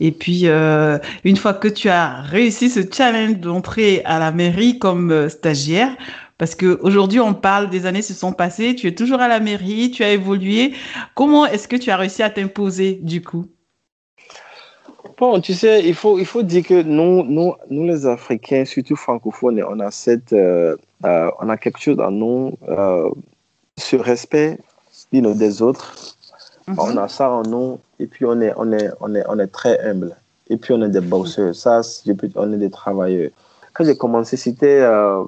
[0.00, 4.80] Et puis, euh, une fois que tu as réussi ce challenge d'entrer à la mairie
[4.80, 5.96] comme euh, stagiaire,
[6.38, 9.92] parce qu'aujourd'hui on parle des années se sont passées, tu es toujours à la mairie,
[9.92, 10.72] tu as évolué.
[11.14, 13.46] Comment est-ce que tu as réussi à t'imposer du coup?
[15.18, 18.96] Bon, tu sais, il faut, il faut dire que nous, nous, nous les Africains, surtout
[18.96, 20.34] francophones, on a, cette,
[21.04, 22.58] on a quelque chose en nous
[23.78, 24.58] ce respect
[25.12, 26.16] des autres,
[26.66, 26.76] mhm.
[26.78, 29.46] on a ça en nous et puis on est, on est, on est, on est
[29.48, 30.16] très humble.
[30.48, 31.82] Et puis on est des bosseurs, ça,
[32.36, 33.30] on est des travailleurs.
[33.72, 35.24] Quand j'ai commencé, c'était euh,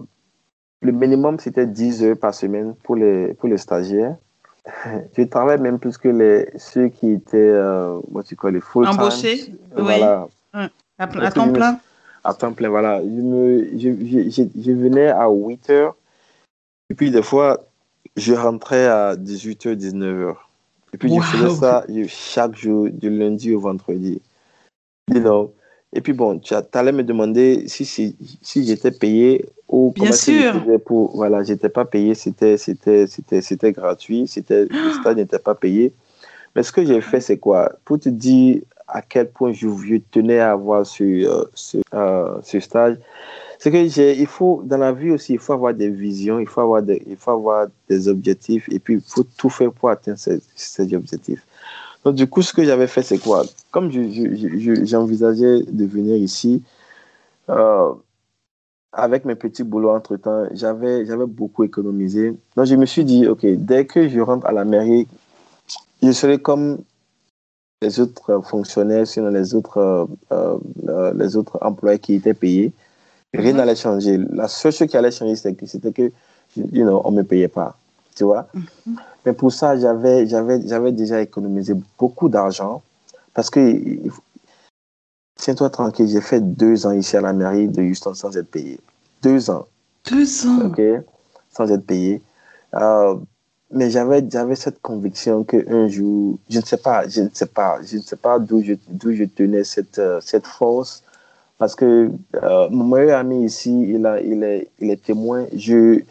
[0.82, 4.16] le minimum, c'était 10 heures par semaine pour les, pour les stagiaires.
[5.16, 8.86] Je travaille même plus que les, ceux qui étaient, euh, tu les full.
[8.86, 10.28] Embauchés, voilà.
[10.54, 10.64] oui.
[10.98, 11.78] À, temps plein.
[12.22, 13.00] À temps plein, voilà.
[13.00, 15.96] Je, me, je, je, je venais à 8 heures.
[16.90, 17.60] Et puis, des fois,
[18.16, 20.34] je rentrais à 18h, 19h.
[20.92, 24.22] Et puis, je faisais ça chaque jour, du lundi au vendredi.
[25.12, 25.54] You know?
[25.92, 30.54] Et puis, bon, tu allais me demander si, si, si j'étais payé ou Bien sûr.
[30.84, 31.16] pour.
[31.16, 32.56] Voilà, j'étais pas payé, c'était,
[33.72, 35.92] gratuit, c'était, le stade n'était pas payé.
[36.54, 37.72] Mais ce que j'ai fait, c'est quoi?
[37.84, 42.60] Pour te dire à quel point je, tenais à avoir ce, euh, ce, euh, ce
[42.60, 42.96] stage,
[43.58, 46.60] c'est que il faut, dans la vie aussi, il faut avoir des visions, il faut
[46.60, 50.18] avoir des, il faut avoir des objectifs et puis il faut tout faire pour atteindre
[50.18, 51.46] ces, objectifs.
[52.04, 53.44] Donc, du coup, ce que j'avais fait, c'est quoi?
[53.70, 56.62] Comme j'envisageais de venir ici,
[57.48, 57.92] euh,
[58.92, 62.34] avec mes petits boulots entre-temps, j'avais, j'avais beaucoup économisé.
[62.56, 65.08] Donc, je me suis dit, OK, dès que je rentre à la mairie,
[66.02, 66.78] je serai comme
[67.80, 69.78] les autres fonctionnaires, sinon les autres,
[70.30, 72.72] euh, euh, les autres employés qui étaient payés.
[73.36, 73.58] Rien mhm.
[73.58, 74.18] n'allait changer.
[74.32, 76.12] La seule chose qui allait changer, c'était que, c'était que
[76.56, 77.76] you know, on ne me payait pas.
[78.14, 78.46] Tu vois?
[78.54, 78.96] Mhm.
[79.26, 82.82] Mais pour ça, j'avais, j'avais, j'avais déjà économisé beaucoup d'argent
[83.32, 83.60] parce que
[85.36, 88.80] Tiens-toi tranquille, j'ai fait deux ans ici à la mairie de Houston sans être payé.
[89.22, 89.66] Deux ans.
[90.10, 90.66] Deux ans.
[90.66, 90.80] OK,
[91.50, 92.22] sans être payé.
[92.74, 93.16] Euh,
[93.70, 97.78] mais j'avais, j'avais cette conviction qu'un jour, je ne sais pas, je ne sais pas,
[97.82, 101.02] je ne sais pas d'où je, d'où je tenais cette, euh, cette force.
[101.58, 102.10] Parce que
[102.42, 105.46] euh, mon meilleur ami ici, il, a, il, est, il est témoin.
[105.54, 106.04] J'ai,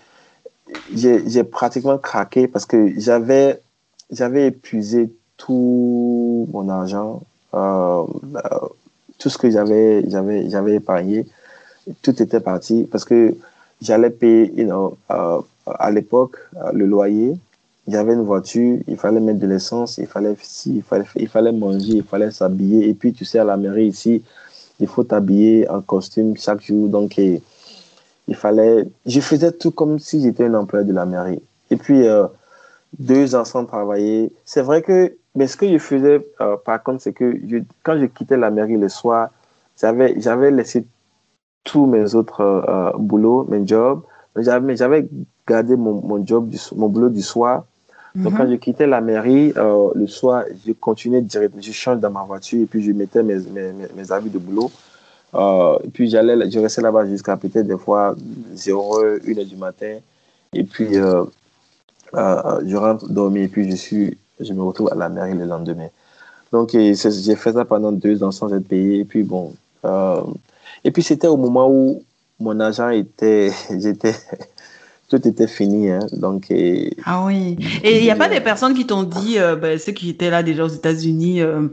[1.52, 3.62] pratiquement craqué parce que j'avais,
[4.12, 7.22] j'avais épuisé tout mon argent
[9.24, 11.26] tout ce que j'avais, j'avais, j'avais épargné,
[12.02, 13.36] tout était parti parce que
[13.82, 17.34] j'allais payer, you know, euh, à l'époque, euh, le loyer.
[17.92, 20.36] Avait une voiture, il fallait mettre de l'essence, il fallait,
[21.18, 22.88] il fallait manger, il fallait s'habiller.
[22.88, 24.24] Et puis, tu sais, à la mairie ici,
[24.80, 26.90] il faut t'habiller en costume chaque jour.
[26.90, 27.42] Donc, il
[28.36, 28.88] fallait.
[29.06, 31.42] Je faisais tout comme si j'étais un employé de la mairie.
[31.70, 32.28] Et puis, euh,
[33.00, 34.32] deux ans sans travailler.
[34.46, 37.36] C'est vrai que mais ce que je faisais, euh, par contre, c'est que
[37.82, 39.30] quand je quittais la mairie le soir,
[39.82, 40.86] j'avais, laissé
[41.64, 44.02] tous mes autres euh, euh, boulots, mes jobs.
[44.36, 45.08] J'avais, j'avais
[45.48, 47.66] gardé mon, mon job, du, mon boulot du soir.
[48.16, 48.52] Donc, quand mhm.
[48.52, 51.56] je quittais la mairie, le soir, je continuais direct.
[51.60, 54.72] Je change dans ma voiture et puis je mettais mes, mes, mes habits de boulot.
[55.84, 58.16] et puis, j'allais, je restais là-bas jusqu'à peut-être des fois
[58.54, 59.98] 0 h 1 h du matin.
[60.54, 65.34] Et puis, je rentre dormir et puis je suis je me retrouve à la mairie
[65.34, 65.90] le lendemain.
[66.52, 69.00] Donc, j'ai fait ça pendant deux ans sans être payé.
[69.00, 69.54] Et puis, bon.
[69.86, 70.22] Euh,
[70.84, 72.04] et puis, c'était au moment où
[72.40, 73.52] mon agent était.
[73.70, 74.14] J'étais
[75.14, 75.92] tout était fini.
[75.92, 76.00] Hein.
[76.14, 77.58] Donc, et, ah oui.
[77.84, 80.32] Et il n'y a pas des personnes qui t'ont dit, euh, ben, ceux qui étaient
[80.32, 81.68] là déjà aux États-Unis, euh,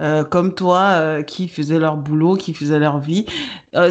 [0.00, 3.26] euh, comme toi, qui faisaient leur boulot, qui faisaient leur vie,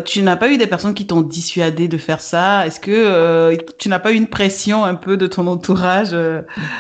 [0.06, 2.68] tu n'as pas eu des personnes qui t'ont dissuadé de faire ça?
[2.68, 6.16] Est-ce que tu n'as pas eu une pression un peu de ton entourage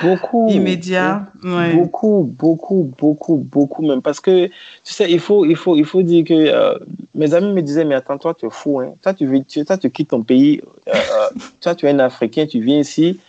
[0.01, 1.27] beaucoup, immédiat?
[1.73, 4.01] Beaucoup, beaucoup, beaucoup, beaucoup même.
[4.01, 4.51] Parce que, tu
[4.83, 6.79] sais, il faut, il faut, il faut dire que
[7.15, 8.79] mes amis me disaient, mais attends, toi, tu es fou.
[8.79, 8.95] Hein.
[9.01, 10.61] Toi, tu, tu, toi, tu quittes ton pays.
[11.61, 13.19] toi, tu es un Africain, tu viens ici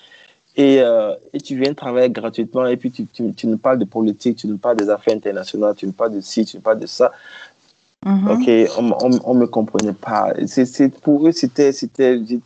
[0.56, 3.84] et, euh, et, tu viens travailler gratuitement et puis tu, tu, tu, nous parles de
[3.84, 6.80] politique, tu nous parles des affaires internationales, tu nous parles de ci, tu nous parles
[6.80, 7.12] de ça.
[8.04, 8.30] Mm-hmm.
[8.32, 8.46] Ok,
[9.24, 10.32] on ne me comprenait pas.
[10.46, 11.70] C'est, pour eux, c'était.
[11.70, 12.40] il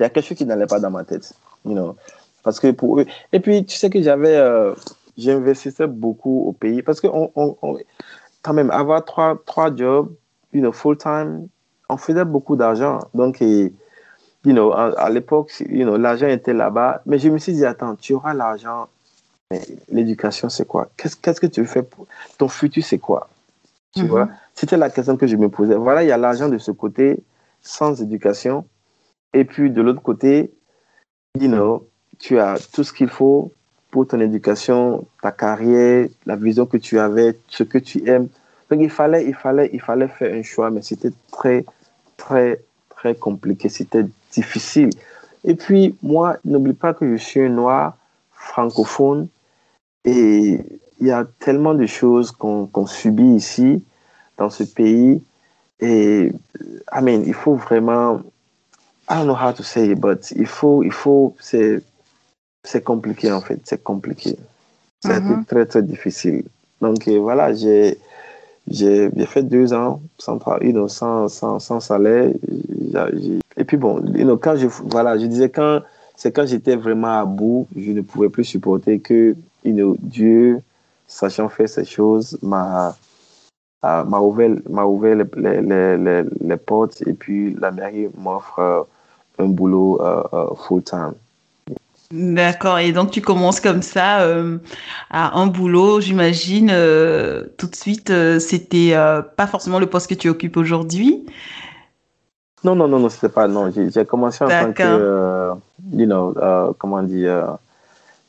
[0.00, 1.32] y a quelque chose qui n'allait pas dans ma tête.
[1.64, 1.96] You know,
[2.42, 3.06] parce que pour eux.
[3.32, 4.36] Et puis, tu sais que j'avais.
[4.36, 4.74] Euh,
[5.18, 7.78] j'investissais beaucoup au pays parce que on, on,
[8.42, 10.12] quand même, avoir trois, trois jobs,
[10.52, 11.48] you know, full-time,
[11.88, 13.00] on faisait beaucoup d'argent.
[13.14, 13.72] Donc, et,
[14.46, 17.02] you know, à, l'époque, you know, l'argent était là-bas.
[17.04, 18.88] Mais je me suis dit, attends, tu auras l'argent.
[19.50, 20.88] Mais l'éducation, c'est quoi?
[20.96, 22.06] Qu'est-ce que tu fais pour
[22.38, 23.28] ton futur, c'est quoi?
[23.94, 24.06] Tu mm-hmm.
[24.06, 24.28] vois?
[24.54, 25.74] C'était la question que je me posais.
[25.74, 27.18] Voilà, il y a l'argent de ce côté,
[27.60, 28.64] sans éducation.
[29.34, 30.54] Et puis de l'autre côté,
[31.38, 31.88] you know,
[32.18, 33.52] tu as tout ce qu'il faut
[33.90, 38.28] pour ton éducation, ta carrière, la vision que tu avais, ce que tu aimes.
[38.70, 41.64] Donc il fallait, il fallait, il fallait faire un choix, mais c'était très,
[42.16, 43.68] très, très compliqué.
[43.68, 44.06] C'était
[44.36, 44.90] difficile.
[45.44, 47.96] Et puis, moi, n'oublie pas que je suis un noir
[48.32, 49.28] francophone
[50.04, 50.60] et
[51.00, 53.84] il y a tellement de choses qu'on subit ici,
[54.38, 55.22] dans ce pays.
[55.80, 56.32] Et,
[56.92, 58.20] I mean, il faut vraiment,
[59.08, 61.82] I don't know how to say it, but il faut, il faut, c'est,
[62.84, 64.36] compliqué en fait, c'est compliqué.
[65.04, 65.44] C'est mm-hmm.
[65.44, 66.44] très, très difficile.
[66.80, 67.98] Donc, voilà, j'ai,
[68.68, 70.38] j'ai fait deux ans sans,
[70.88, 72.32] sans, sans, sans salaire.
[73.56, 74.02] Et puis bon,
[74.40, 75.80] quand je, voilà, je disais quand
[76.16, 80.62] c'est quand j'étais vraiment à bout, je ne pouvais plus supporter que Dieu,
[81.06, 82.94] sachant faire ces choses, m'a
[84.20, 88.86] ouvert, ouvert les, les, les, les, portes et puis la mairie m'offre
[89.38, 91.14] un boulot euh, euh, full-time.
[92.12, 92.78] D'accord.
[92.78, 94.58] Et donc, tu commences comme ça euh,
[95.10, 98.94] à un boulot, j'imagine, euh, tout de suite, euh, c'était
[99.36, 101.26] pas forcément le poste que tu occupes aujourd'hui?
[102.62, 103.48] Non, non, non, non, c'était pas.
[103.48, 105.50] Non, j'ai commencé en tant que,
[105.92, 106.34] you know,
[106.78, 107.58] comment dire,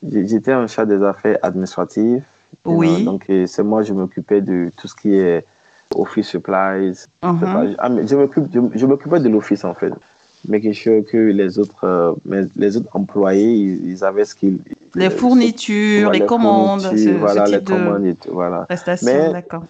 [0.02, 2.22] j'étais un chat des affaires administratives.
[2.64, 3.04] Oui.
[3.04, 5.44] donc, c'est moi, je m'occupais de tout ce qui est
[5.94, 7.06] office supplies.
[7.22, 7.76] Uh-huh.
[7.78, 9.92] Ah, je m'occupais de l'office, en fait
[10.48, 14.60] making sure que les autres, euh, les autres employés, ils, avaient ce qu'ils...
[14.94, 16.82] Les fournitures, les, commandes,
[17.18, 18.66] voilà, les commandes, voilà.
[19.32, 19.64] d'accord.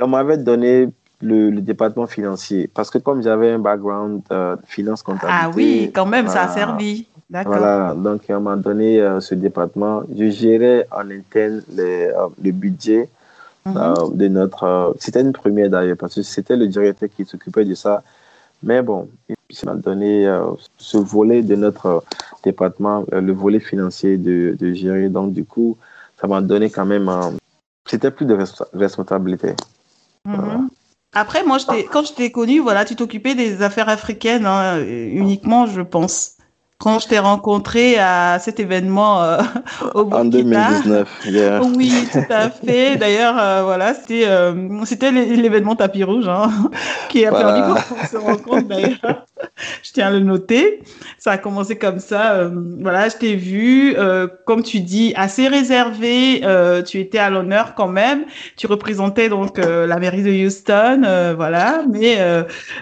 [0.00, 0.88] On m'avait donné
[1.22, 2.68] le, département financier.
[2.72, 5.40] Parce que comme j'avais un background euh, finance comptabilité.
[5.44, 7.06] Ah oui, quand même, ça a servi.
[7.30, 7.56] D'accord.
[7.56, 12.50] Voilà, donc un moment donné, euh, ce département, je gérais en interne les, euh, le
[12.50, 13.08] budget
[13.64, 14.14] mhm.
[14.14, 14.94] de notre.
[14.98, 18.02] c'était une première d'ailleurs, parce que c'était le directeur qui s'occupait de ça.
[18.62, 20.26] Mais bon, il m'a donné
[20.78, 22.04] ce volet de notre
[22.44, 25.08] département, le volet financier de, de gérer.
[25.08, 25.76] Donc, du coup,
[26.20, 27.10] ça m'a donné quand même.
[27.86, 28.38] c'était plus de
[28.72, 29.54] responsabilité.
[30.24, 30.68] Mhm.
[31.14, 31.58] Après, moi,
[31.90, 36.36] quand je t'ai connu, voilà, tu t'occupais des affaires africaines hein, uniquement, je pense
[36.82, 39.38] quand je t'ai rencontré à cet événement euh,
[39.94, 40.18] au Burkina.
[40.18, 41.60] En 2019, yeah.
[41.76, 42.96] Oui, tout à fait.
[42.96, 46.50] D'ailleurs, euh, voilà, c'était euh, c'était l'événement tapis rouge hein,
[47.08, 49.26] qui a permis qu'on se rencontre d'ailleurs.
[49.82, 50.82] je tiens à le noter.
[51.18, 52.50] Ça a commencé comme ça.
[52.80, 53.96] voilà, je t'ai vu,
[54.46, 56.42] comme tu dis, assez réservé.
[56.86, 58.24] tu étais à l'honneur quand même.
[58.56, 61.02] Tu représentais donc la mairie de Houston,
[61.36, 61.84] voilà.
[61.90, 62.18] Mais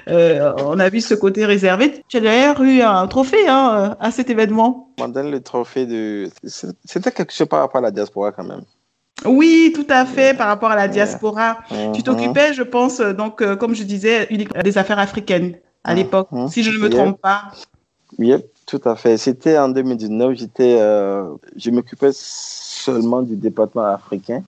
[0.06, 2.02] on a vu ce côté réservé.
[2.08, 6.28] Tu as d'ailleurs eu un trophée, hein à cet événement On donne le trophée de.
[6.44, 8.62] C'était quelque chose par rapport à la diaspora quand même.
[9.26, 11.58] Oui, tout à fait, par rapport à la diaspora.
[11.68, 12.02] Tu mm-hmm.
[12.02, 14.26] t'occupais, je pense, donc, euh, comme je disais,
[14.64, 16.48] des affaires africaines à l'époque, mm-hmm.
[16.50, 17.52] si je ne me trompe pas.
[18.18, 18.34] Oui,
[18.66, 19.16] tout à fait.
[19.16, 24.42] C'était en 2019, j'étais, euh, je m'occupais seulement du département africain.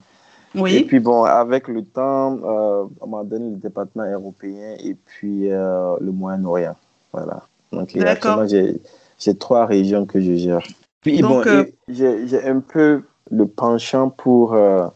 [0.55, 0.75] Oui.
[0.75, 5.49] Et puis bon, avec le temps, euh, on m'a donné le département européen et puis
[5.49, 6.75] le Moyen-Orient.
[7.11, 7.43] Voilà.
[7.71, 10.61] Donc, actuellement, j'ai trois régions que je gère.
[11.01, 14.87] Puis bon, euh, j'ai un peu le penchant pour, euh,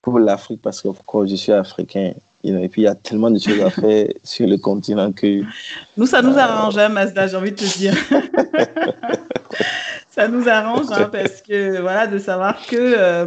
[0.00, 0.88] pour l'Afrique parce que
[1.26, 2.14] je suis africain.
[2.44, 5.42] Et puis il y a tellement de choses à faire sur le continent que.
[5.96, 7.94] Nous, ça nous arrange, hein, Mazda, j'ai envie de te dire.
[10.14, 13.26] ça nous arrange hein, parce que voilà de savoir que euh,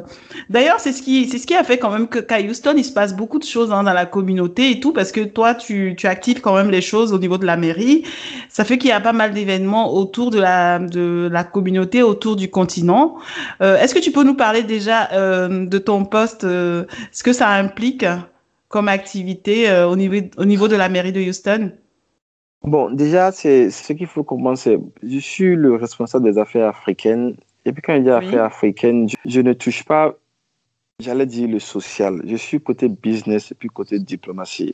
[0.51, 2.93] d'ailleurs c'est ce qui ce qui a fait quand même que qu'à Houston il se
[2.93, 6.05] passe beaucoup de choses hein, dans la communauté et tout parce que toi tu tu
[6.05, 8.03] actives quand même les choses au niveau de la mairie
[8.49, 12.35] ça fait qu'il y a pas mal d'événements autour de la de la communauté autour
[12.35, 13.15] du continent
[13.61, 17.49] euh, est-ce que tu peux nous parler déjà euh, de ton poste ce que ça
[17.49, 18.05] implique?
[18.75, 21.71] Comme activité au niveau au niveau de la mairie de Houston?
[22.65, 24.77] Bon, déjà, c'est ce qu'il faut commencer.
[25.01, 27.35] Je suis le responsable des affaires africaines.
[27.63, 30.15] Et puis, quand il y a affaires africaines, je, ne touche pas,
[30.99, 32.21] j'allais dire, le social.
[32.25, 34.73] Je suis côté business et puis côté diplomatie.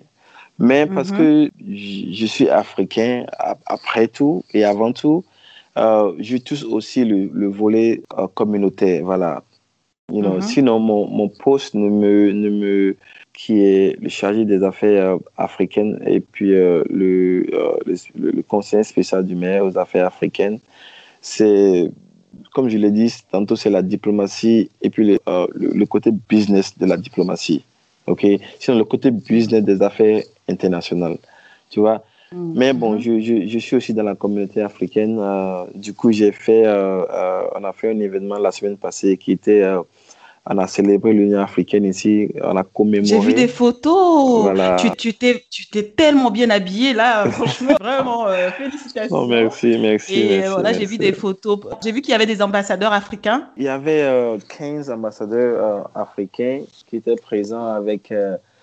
[0.57, 1.17] Mais parce mhm.
[1.17, 3.25] que je suis africain
[3.65, 5.23] après tout et avant tout,
[5.77, 9.03] euh, je touche aussi le, volet euh, communautaire.
[9.03, 9.43] Voilà.
[10.11, 10.41] You know, mhm.
[10.41, 12.95] Sinon, mon, mon poste ne me, ne me
[13.33, 18.41] qui est le chargé des affaires euh, africaines et puis euh, le, euh, le, le,
[18.43, 20.59] conseiller spécial du maire aux affaires africaines.
[21.21, 21.91] C'est,
[22.53, 25.19] comme je l'ai dit, tantôt c'est la diplomatie et puis le,
[25.53, 27.63] le, côté business de la diplomatie.
[28.07, 28.25] OK?
[28.59, 31.17] Sinon, le côté business des affaires internationales.
[31.69, 32.03] Tu vois?
[32.33, 32.53] Mm-hmm.
[32.55, 35.19] mais bon, je, je, je, suis aussi dans la communauté africaine.
[35.75, 39.63] du coup, j'ai fait, on a fait un événement la semaine passée qui était
[40.49, 43.07] on a célébré l'Union africaine ici, on a commémoré.
[43.07, 44.41] J'ai vu des photos.
[44.41, 44.75] Voilà.
[44.97, 49.15] Tu, t'es, tu t'es tellement bien habillé là, franchement, vraiment, euh, félicitations.
[49.15, 50.19] Oh, merci, merci.
[50.19, 51.59] Et voilà, j'ai vu des photos.
[51.83, 53.49] J'ai vu qu'il y avait des ambassadeurs africains.
[53.55, 54.03] Il y avait
[54.57, 58.11] 15 euh, ambassadeurs euh, africains qui étaient présents avec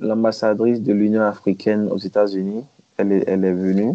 [0.01, 2.65] l'ambassadrice de l'Union africaine aux États-Unis.
[2.97, 3.95] Elle est, elle est venue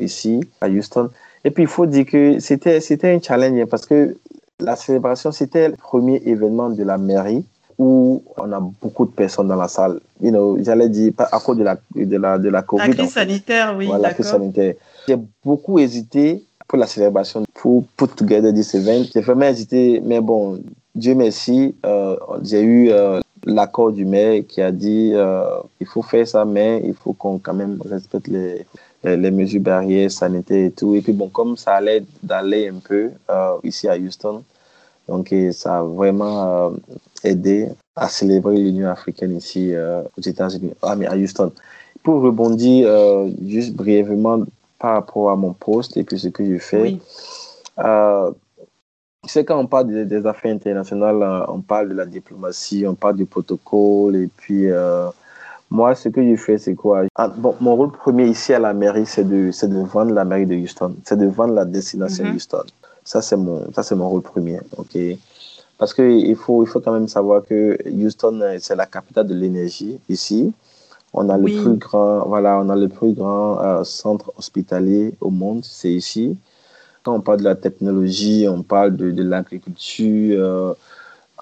[0.00, 1.10] ici, à Houston.
[1.44, 4.16] Et puis, il faut dire que c'était, c'était un challenge parce que
[4.60, 7.44] la célébration, c'était le premier événement de la mairie
[7.78, 10.00] où on a beaucoup de personnes dans la salle.
[10.20, 12.88] You know, J'allais dire, à cause de la, de la, de la COVID.
[12.88, 13.90] La crise sanitaire, oui.
[13.98, 14.74] la crise sanitaire.
[15.08, 19.04] J'ai beaucoup hésité pour la célébration, pour put together this event.
[19.12, 20.60] J'ai vraiment hésité, mais bon,
[20.94, 25.42] Dieu merci, euh, j'ai eu euh, l'accord du maire qui a dit euh,
[25.80, 28.66] il faut faire ça, mais il faut qu'on quand même respecte les,
[29.04, 30.94] les, mesures barrières sanitaires et tout.
[30.94, 33.10] Et puis bon, comme ça allait d'aller un peu
[33.64, 34.42] ici à Houston,
[35.10, 36.70] donc, ça a vraiment euh,
[37.24, 41.50] aidé à célébrer l'Union africaine ici euh, aux États-Unis, à Houston.
[42.04, 44.44] Pour rebondir euh, juste brièvement
[44.78, 47.00] par rapport à mon poste et puis ce que je fais, oui.
[49.26, 53.26] c'est quand on parle des, affaires internationales, on parle de la diplomatie, on parle du
[53.26, 54.68] protocole et puis
[55.70, 57.02] moi, ce que je fais, c'est quoi?
[57.16, 60.46] Ah, bon, Mon rôle premier ici à la mairie, c'est de, de vendre la mairie
[60.46, 62.34] de Houston, c'est de vendre la destination mm-hmm.
[62.34, 62.64] Houston.
[63.10, 64.60] Ça, c'est mon, ça, c'est mon rôle premier.
[64.76, 64.96] ok?
[65.78, 69.98] Parce qu'il faut, il faut quand même savoir que Houston, c'est la capitale de l'énergie
[70.08, 70.52] ici.
[71.12, 75.30] On a le plus grand, voilà, on a le plus grand euh, centre hospitalier au
[75.30, 76.36] monde, c'est ici.
[77.02, 80.36] Quand on parle de la technologie, on parle de, de l'agriculture.
[80.38, 80.74] Euh,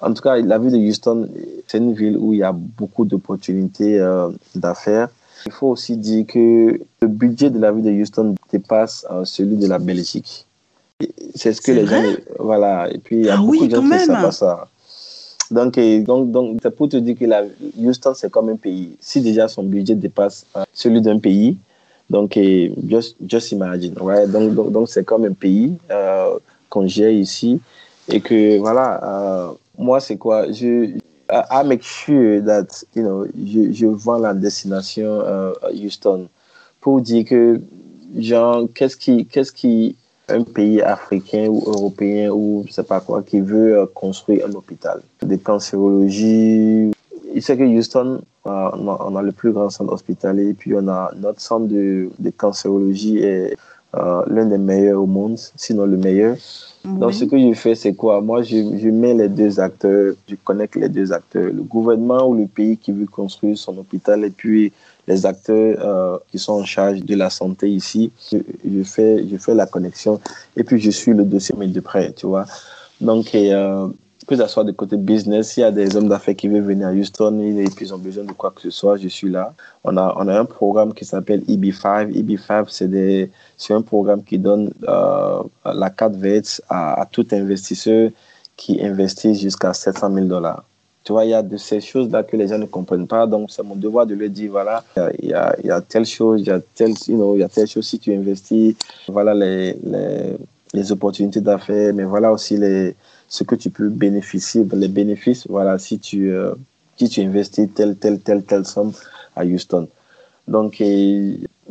[0.01, 1.29] en tout cas, la ville de Houston,
[1.67, 5.09] c'est une ville où il y a beaucoup d'opportunités euh, d'affaires.
[5.45, 9.67] Il faut aussi dire que le budget de la ville de Houston dépasse celui de
[9.67, 10.47] la Belgique.
[11.39, 12.03] C'est ce que les gens.
[12.37, 12.89] Voilà.
[12.91, 14.67] Et puis, il y a ah beaucoup de gens qui ne savent pas ça.
[15.51, 17.43] Donc, donc, donc, c'est pour te dire que la,
[17.77, 18.95] Houston, c'est comme un pays.
[18.99, 21.57] Si déjà son budget dépasse celui d'un pays,
[22.09, 22.37] donc,
[22.87, 24.29] just, just imagine, right?
[24.29, 26.37] Donc, donc, c'est comme un pays euh,
[26.69, 27.59] qu'on gère ici.
[28.11, 30.51] Et que, voilà, euh, moi, c'est quoi?
[30.51, 30.97] Je,
[31.31, 36.27] I make sure that, you know, je, je vends la destination euh, Houston
[36.81, 37.61] pour dire que,
[38.17, 39.95] genre, qu'est-ce qui, qu'est-ce qui,
[40.29, 45.01] un pays africain ou européen ou je sais pas quoi qui veut construire un hôpital
[45.21, 46.91] de cancérologie.
[47.33, 51.41] Il sait que Houston, on a, le plus grand centre hospitalier, puis on a notre
[51.41, 53.55] centre de, de cancérologie est
[53.95, 56.37] euh, l'un des meilleurs au monde, sinon le meilleur.
[56.85, 58.21] Donc, ce que je fais, c'est quoi?
[58.21, 62.35] Moi, je, je, mets les deux acteurs, je connecte les deux acteurs, le gouvernement ou
[62.35, 64.71] le pays qui veut construire son hôpital et puis
[65.07, 68.11] les acteurs euh, qui sont en charge de la santé ici.
[68.31, 70.19] Je, fais, je fais la connexion
[70.55, 72.45] et puis je suis le dossier, mais de près, tu vois.
[73.01, 73.87] Donc, euh,
[74.29, 76.87] que ce soit de côté business, s'il y a des hommes d'affaires qui veulent venir
[76.89, 79.55] à Houston et puis ils ont besoin de quoi que ce soit, je suis là.
[79.83, 82.11] On a, on a un programme qui s'appelle EB5.
[82.13, 88.11] EB5, c'est, un programme qui donne euh, la carte verte à, tout investisseur
[88.55, 90.63] qui investit jusqu'à 700 000 dollars.
[91.09, 93.25] Tu vois, il y a de ces choses-là que les gens ne comprennent pas.
[93.25, 94.83] Donc, c'est mon devoir de leur dire, voilà,
[95.17, 97.43] il y a, y a telle chose, il y a telle, you know, il y
[97.43, 98.75] a telle chose si tu investis.
[99.07, 100.37] Voilà les, les,
[100.71, 102.95] les opportunités d'affaires, mais voilà aussi les,
[103.27, 106.53] ce que tu peux bénéficier, les bénéfices, voilà, si tu, euh,
[106.95, 108.91] si tu investis telle, telle, telle, telle somme
[109.35, 109.87] à Houston.
[110.47, 110.75] Donc,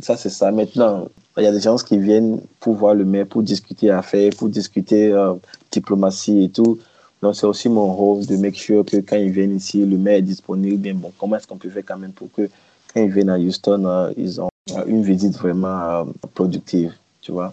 [0.01, 0.51] ça, c'est ça.
[0.51, 4.33] Maintenant, il y a des gens qui viennent pour voir le maire, pour discuter affaires,
[4.37, 5.35] pour discuter euh,
[5.71, 6.81] diplomatie et tout.
[7.23, 10.17] Donc, c'est aussi mon rôle de make sure que quand ils viennent ici, le maire
[10.17, 10.77] est disponible.
[10.77, 12.49] Bien, bon, comment est-ce qu'on peut faire quand même pour que
[12.95, 14.49] quand ils viennent à Houston, euh, ils ont
[14.87, 17.53] une visite vraiment productive, tu vois?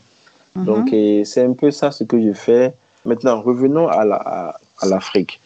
[0.56, 0.66] Mm-hmm.
[0.66, 0.90] Donc,
[1.26, 2.74] c'est un peu ça ce que je fais.
[3.06, 4.06] Maintenant, revenons à
[4.84, 5.40] l'Afrique.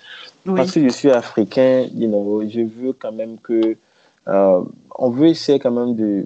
[0.46, 3.78] La, à, Parce que je suis africain, you know, je veux quand même que.
[4.28, 4.62] Euh,
[4.98, 6.26] on veut essayer quand même de,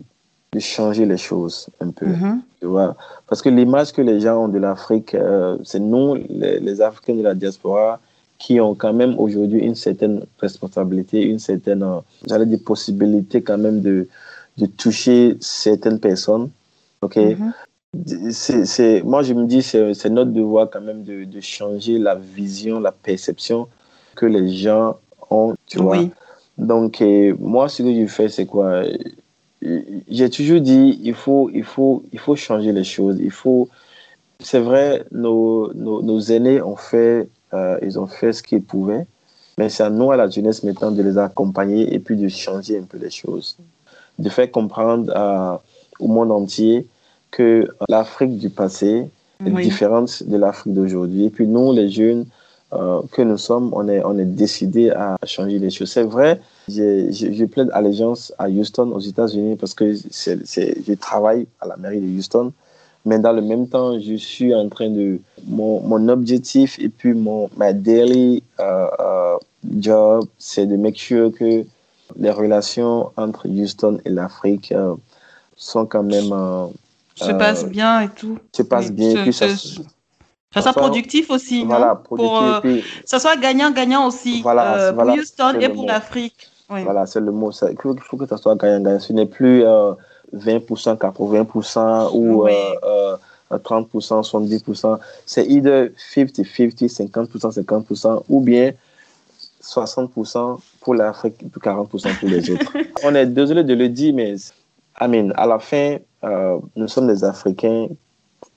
[0.54, 2.06] de, changer les choses un peu.
[2.06, 2.40] Mm-hmm.
[2.60, 2.96] tu vois?
[3.28, 7.16] Parce que l'image que les gens ont de l'Afrique, euh, c'est nous, les, les, Africains
[7.16, 8.00] de la diaspora,
[8.38, 13.58] qui ont quand même aujourd'hui une certaine responsabilité, une certaine, euh, j'allais dire, possibilité quand
[13.58, 14.08] même de,
[14.58, 16.50] de toucher certaines personnes.
[17.02, 17.16] OK?
[17.16, 17.52] Mm-hmm
[18.32, 22.16] c'est, moi, je me dis, c'est, c'est notre devoir quand même de, de, changer la
[22.16, 23.68] vision, la perception
[24.16, 24.98] que les gens
[25.30, 26.00] ont, tu vois?
[26.58, 27.04] Donc,
[27.40, 28.84] moi, ce que je fais, c'est quoi?
[30.10, 33.18] J'ai toujours dit, il faut, il, faut, il faut changer les choses.
[33.20, 33.70] Il faut...
[34.40, 39.06] C'est vrai, nos, nos, nos aînés ont fait, euh, ils ont fait ce qu'ils pouvaient,
[39.58, 42.78] mais c'est à nous, à la jeunesse maintenant, de les accompagner et puis de changer
[42.78, 43.58] un peu les choses.
[44.20, 45.58] De faire comprendre euh,
[46.00, 46.88] au monde entier
[47.32, 49.08] que l'Afrique du passé
[49.46, 51.26] est différente de l'Afrique d'aujourd'hui.
[51.26, 52.26] Et puis nous, les jeunes
[52.74, 55.92] euh, que nous sommes, on est, on est décidés à changer les choses.
[55.92, 61.68] C'est vrai, je, je, plaide allégeance à Houston, aux États-Unis, parce que je travaille à
[61.68, 62.52] la mairie de Houston.
[63.06, 65.20] Mais dans le même temps, je suis en train de...
[65.46, 69.36] Mon, mon objectif et puis mon ma daily euh, euh,
[69.78, 71.66] job, c'est de make sure que
[72.16, 74.74] les relations entre Houston et l'Afrique
[75.58, 76.32] sont quand même
[77.16, 78.40] se passe euh, bien et tout.
[78.56, 79.32] Se passe bien.
[79.32, 79.48] ça,
[80.62, 81.64] soit productif aussi.
[81.66, 82.32] Voilà, productif.
[82.32, 84.42] Pour, euh, ça soit gagnant-gagnant aussi.
[84.42, 86.50] Voilà, euh, pour Houston et pour l'Afrique.
[86.70, 87.52] Voilà, c'est le mot.
[87.52, 89.00] Il faut, que ça soit gagnant-gagnant.
[89.00, 89.64] Ce n'est plus
[90.34, 92.48] 20%, 80% ou
[93.52, 95.00] 30%, 70%.
[95.26, 98.72] C'est either 50-50, 50%, 50%, ou bien
[99.64, 102.74] 60% pour l'Afrique et 40% pour les autres.
[103.04, 104.36] On est désolé de le dire, mais
[105.00, 107.88] I à la fin, euh, nous sommes des Africains,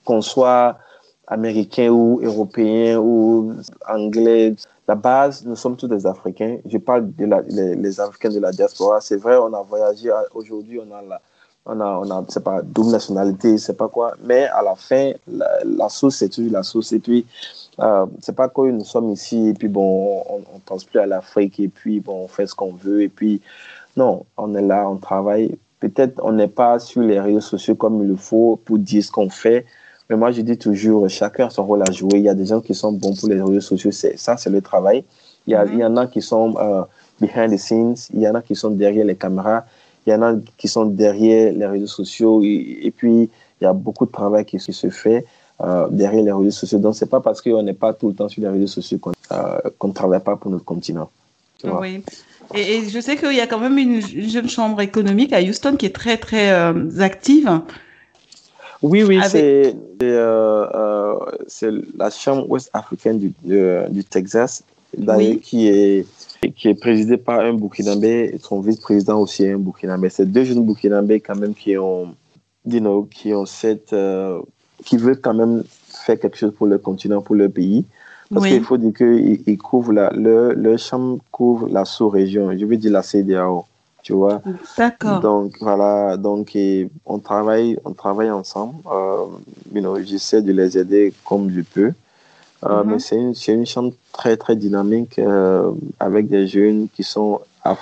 [0.04, 0.78] qu'on soit
[1.26, 3.54] américains ou européens ou
[3.88, 4.54] anglais.
[4.88, 6.58] La base, nous sommes tous des Africains.
[6.66, 9.00] Je parle des les, Africains de la diaspora.
[9.00, 10.10] C'est vrai, on a voyagé.
[10.34, 11.20] Aujourd'hui, on a la,
[11.64, 14.14] on a, on a c'est pas double nationalité, c'est pas quoi.
[14.22, 16.92] Mais à la fin, la, source, c'est toujours la source.
[16.92, 17.26] Et puis,
[17.80, 21.06] euh, c'est pas que nous sommes ici et puis bon, on, on pense plus à
[21.06, 23.42] l'Afrique et puis bon, on fait ce qu'on veut et puis
[23.96, 28.02] non, on est là, on travaille peut-être on n'est pas sur les réseaux sociaux comme
[28.02, 29.66] il le faut pour dire ce qu'on fait.
[30.08, 32.14] Mais moi, je dis toujours, chacun a son rôle à jouer.
[32.14, 33.90] Il y a des gens qui sont bons pour les réseaux sociaux.
[33.90, 35.04] Ça, c'est le travail.
[35.46, 36.82] Il y, en a qui sont euh,
[37.20, 37.94] behind the scenes.
[38.12, 39.64] Il y en a qui sont derrière les caméras.
[40.06, 42.40] Il y en a qui sont derrière les réseaux sociaux.
[42.42, 43.30] Et, puis,
[43.60, 45.24] il y a beaucoup de travail qui, se fait
[45.60, 46.78] euh, derrière les réseaux sociaux.
[46.78, 49.12] Donc, c'est pas parce qu'on n'est pas tout le temps sur les réseaux sociaux qu'on
[49.32, 51.10] euh, ne travaille pas pour notre continent.
[51.64, 52.02] Oui.
[52.54, 55.86] Et, je sais qu'il y a quand même une, jeune chambre économique à Houston qui
[55.86, 56.50] est très, très
[57.00, 57.60] active.
[58.82, 61.16] Oui, oui, c'est euh,
[61.96, 63.32] la chambre ouest africaine du,
[63.90, 64.62] du Texas,
[65.42, 66.06] qui est
[66.54, 70.10] qui est présidée par un Burkinabé et son vice-président aussi un Burkinabé.
[70.10, 72.14] C'est deux jeunes Burkinabés quand même qui ont,
[72.66, 73.94] you know, qui ont cette,
[74.84, 77.84] qui veulent quand même faire quelque chose pour le continent, pour le pays.
[78.32, 82.76] Parce qu'il faut dire qu'ils couvrent la, leur, leur chambre couvre la sous-région, je veux
[82.76, 83.64] dire la CDAO,
[84.06, 84.40] tu vois.
[84.78, 85.18] D'accord.
[85.18, 86.56] Donc voilà, donc
[87.06, 88.76] on travaille, on travaille ensemble.
[88.86, 89.26] Euh,
[89.74, 91.92] you know, j'essaie de les aider comme je peux.
[92.64, 92.90] Euh, mhm.
[92.92, 97.40] Mais c'est une, une, chambre très très dynamique euh, avec des jeunes qui sont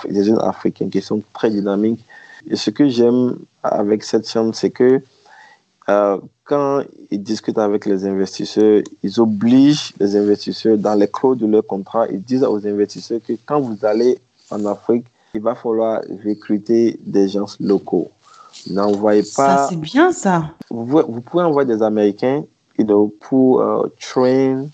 [0.08, 2.02] des jeunes africains qui sont très dynamiques.
[2.48, 5.02] Et ce que j'aime avec cette chambre, c'est que
[5.90, 11.46] euh, quand ils discutent avec les investisseurs, ils obligent les investisseurs dans les clauses de
[11.46, 14.18] leur contrat, ils disent aux investisseurs que quand vous allez
[14.50, 15.04] en Afrique,
[15.34, 18.08] il va falloir recruter des gens locaux.
[18.70, 19.58] N'envoyez pas.
[19.58, 20.50] Ça, c'est bien ça.
[20.70, 22.44] Vous, vous, pouvez envoyer des Américains
[22.78, 24.66] you know, pour euh, train.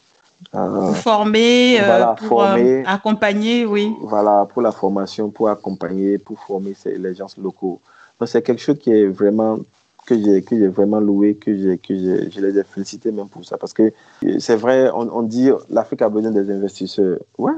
[0.54, 1.80] Euh, pour former,
[2.18, 3.92] pour former, accompagner, oui.
[4.00, 7.80] Voilà, pour la formation, pour accompagner, pour former les gens locaux.
[8.18, 9.58] Donc, c'est quelque chose qui est vraiment
[10.10, 13.44] que j'ai que j'ai vraiment loué, que j'ai que je les ai félicités même pour
[13.44, 13.92] ça parce que
[14.38, 17.18] c'est vrai, on, on dit l'Afrique a besoin des investisseurs.
[17.38, 17.52] Ouais,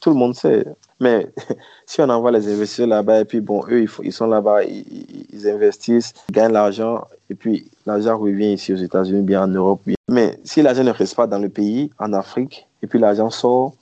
[0.00, 0.64] tout le monde sait.
[1.00, 1.28] Mais
[1.86, 5.26] si on envoie les investisseurs là-bas et puis bon, eux ils, ils sont là-bas, ils,
[5.32, 9.80] ils, investissent, gagnent l'argent et puis l'argent revient ici aux États-Unis, bien en Europe.
[10.08, 13.74] Mais si l'argent ne reste pas dans le pays, en Afrique, et puis l'argent sort,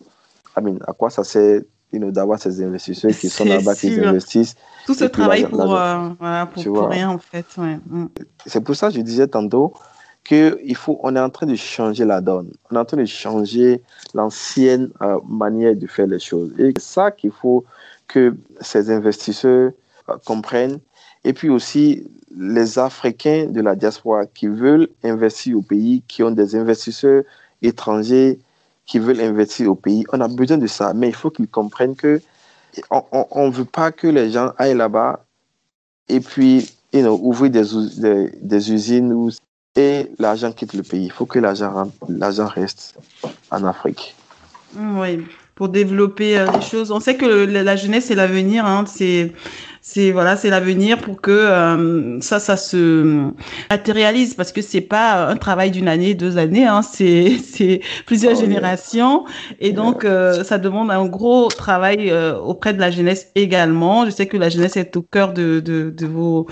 [0.56, 1.62] I mean, à quoi ça sert
[1.98, 4.56] d'avoir ces investisseurs qui sont là-bas, qui investissent.
[4.86, 7.46] Tout ce travail pour, euh, voilà, pour, rien, en fait.
[7.56, 8.06] Mm.
[8.46, 9.74] C'est pour ça que je disais tantôt
[10.74, 12.52] faut, on est en train de changer la donne.
[12.70, 13.82] On est en train de changer
[14.14, 16.52] l'ancienne euh, manière de faire les choses.
[16.58, 17.64] Et c'est ça qu'il faut
[18.08, 19.72] que ces investisseurs
[20.08, 20.78] euh, comprennent.
[21.24, 26.30] Et puis aussi, les Africains de la diaspora qui veulent investir au pays, qui ont
[26.30, 27.24] des investisseurs
[27.62, 28.38] étrangers
[28.86, 30.04] qui veulent investir au pays.
[30.12, 32.20] On a besoin de ça, mais il faut qu'ils comprennent que
[32.90, 35.24] on ne veut pas que les gens aillent là-bas
[36.08, 39.30] et puis you know, ouvrir des, usines
[39.76, 41.04] et l'argent quitte le pays.
[41.04, 42.96] Il faut que l'argent reste
[43.50, 44.14] en Afrique.
[44.76, 45.24] Oui,
[45.54, 46.90] pour développer euh, les choses.
[46.90, 48.66] On sait que la jeunesse, c'est l'avenir.
[48.66, 48.84] Hein.
[48.86, 49.32] C'est
[49.86, 53.28] c'est voilà, c'est l'avenir pour que euh, ça, ça se
[53.68, 58.32] matérialise parce que c'est pas un travail d'une année, deux années, hein, c'est c'est plusieurs
[58.32, 59.26] oh, générations
[59.60, 64.06] et donc euh, ça demande un gros travail euh, auprès de la jeunesse également.
[64.06, 66.46] Je sais que la jeunesse est au cœur de de, de vos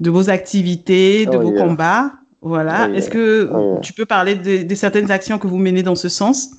[0.00, 2.10] de vos activités, de oh, vos combats.
[2.40, 2.88] Voilà.
[2.90, 3.48] Oh, Est-ce que
[3.80, 6.50] tu peux parler de, de certaines actions que vous menez dans ce sens?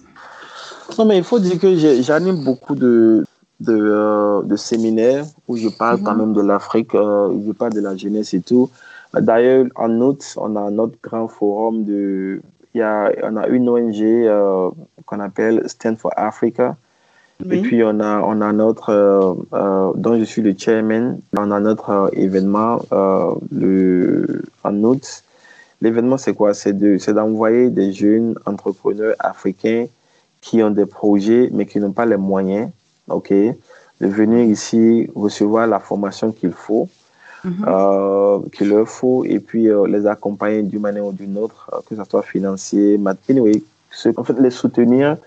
[0.97, 3.26] Non, mais il faut dire que j'anime beaucoup de,
[3.64, 6.20] de, euh, de séminaires où je parle quand mhm.
[6.20, 8.70] même de l'Afrique, euh, je parle de la jeunesse et tout.
[9.14, 12.41] D'ailleurs, en août, on a notre grand forum de.
[12.76, 14.70] Y a, on a une ONG euh,
[15.05, 16.76] qu'on appelle Stand for Africa.
[17.49, 19.36] Et puis, on a, on a notre,
[19.95, 22.80] dont je suis le chairman, on a notre événement
[23.51, 25.24] le, en août.
[25.82, 26.53] L'événement, c'est quoi?
[26.53, 29.88] C'est d'envoyer des jeunes entrepreneurs africains
[30.39, 32.70] qui ont des projets, mais qui n'ont pas les moyens
[33.09, 36.89] OK, de venir ici recevoir la formation qu'il faut,
[37.43, 37.65] mhm.
[37.67, 41.79] euh, qu'il leur faut, et puis euh, les accompagner d'une manière ou d'une autre, euh,
[41.87, 42.99] que ce soit financier,
[43.29, 43.61] anyway,
[44.17, 45.17] en fait, les soutenir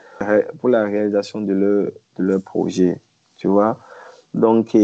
[0.59, 3.01] pour la réalisation de leur, de leur projet,
[3.37, 3.79] tu vois.
[4.35, 4.77] Donc,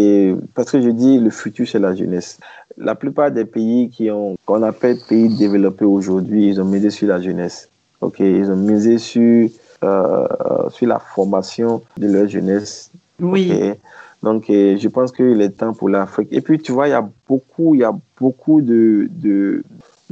[0.55, 2.39] parce que je dis, le futur, c'est la jeunesse.
[2.79, 7.09] La plupart des pays qui ont, qu'on appelle pays développés aujourd'hui, ils ont misé sur
[7.09, 7.69] la jeunesse.
[8.01, 9.49] OK, ils ont misé sur
[9.83, 12.91] sur la formation de leur jeunesse.
[13.21, 13.75] Oui.
[14.23, 16.29] Donc, je pense qu'il est temps pour l'Afrique.
[16.31, 19.63] Et puis, tu vois, il y a beaucoup, il y a beaucoup de, de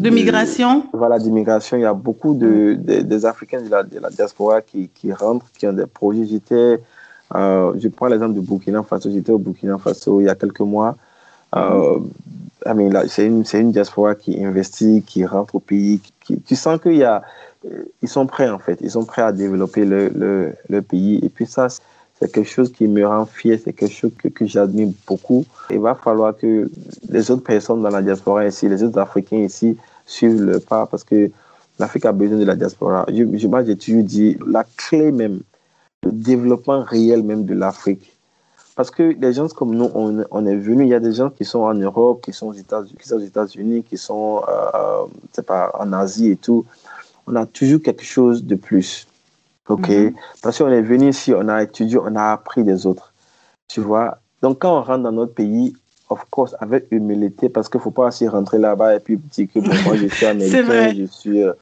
[0.01, 1.77] de migration Voilà, d'immigration.
[1.77, 5.51] Il y a beaucoup de, des Africains de la, de la diaspora qui, qui, rentrent,
[5.53, 6.25] qui ont des projets.
[6.25, 6.81] J'étais,
[7.35, 9.11] euh, je prends l'exemple de Burkina Faso.
[9.11, 10.97] J'étais au Burkina Faso il y a quelques mois.
[11.55, 11.99] Euh,
[13.09, 16.01] c'est une, une, diaspora qui investit, qui rentre au pays.
[16.25, 17.23] Qui, tu sens qu'il y a,
[18.03, 21.21] ils sont prêts en fait, ils sont prêts à développer le, le, le pays.
[21.23, 24.47] Et puis ça, c'est quelque chose qui me rend fier, c'est quelque chose que, que
[24.47, 25.45] j'admire beaucoup.
[25.71, 26.71] Il va falloir que
[27.09, 31.05] les autres personnes dans la diaspora ici, les autres Africains ici, suivent le pas parce
[31.05, 31.31] que
[31.79, 33.07] l'Afrique a besoin de la diaspora.
[33.09, 35.41] Je, moi, j'ai toujours dit la clé même,
[36.05, 38.17] le développement réel même de l'Afrique.
[38.77, 41.31] Parce que les gens comme nous, on, on est venus, il y a des gens
[41.31, 43.47] qui sont en Europe, qui sont aux États-Unis, qui sont, aux États
[43.89, 46.65] qui sont euh, pas, en Asie et tout
[47.31, 49.07] on a toujours quelque chose de plus.
[49.69, 49.89] OK?
[49.89, 50.15] Mhm.
[50.43, 53.13] Parce qu'on est venu ici, on a étudié, on a appris des autres.
[53.69, 54.19] Tu vois?
[54.43, 55.75] Donc, quand on rentre dans notre pays,
[56.09, 59.47] of course, avec humilité, parce qu'il ne faut pas aussi rentrer là-bas et puis dire
[59.53, 61.43] que moi, je suis américain, je suis.
[61.43, 61.53] Euh,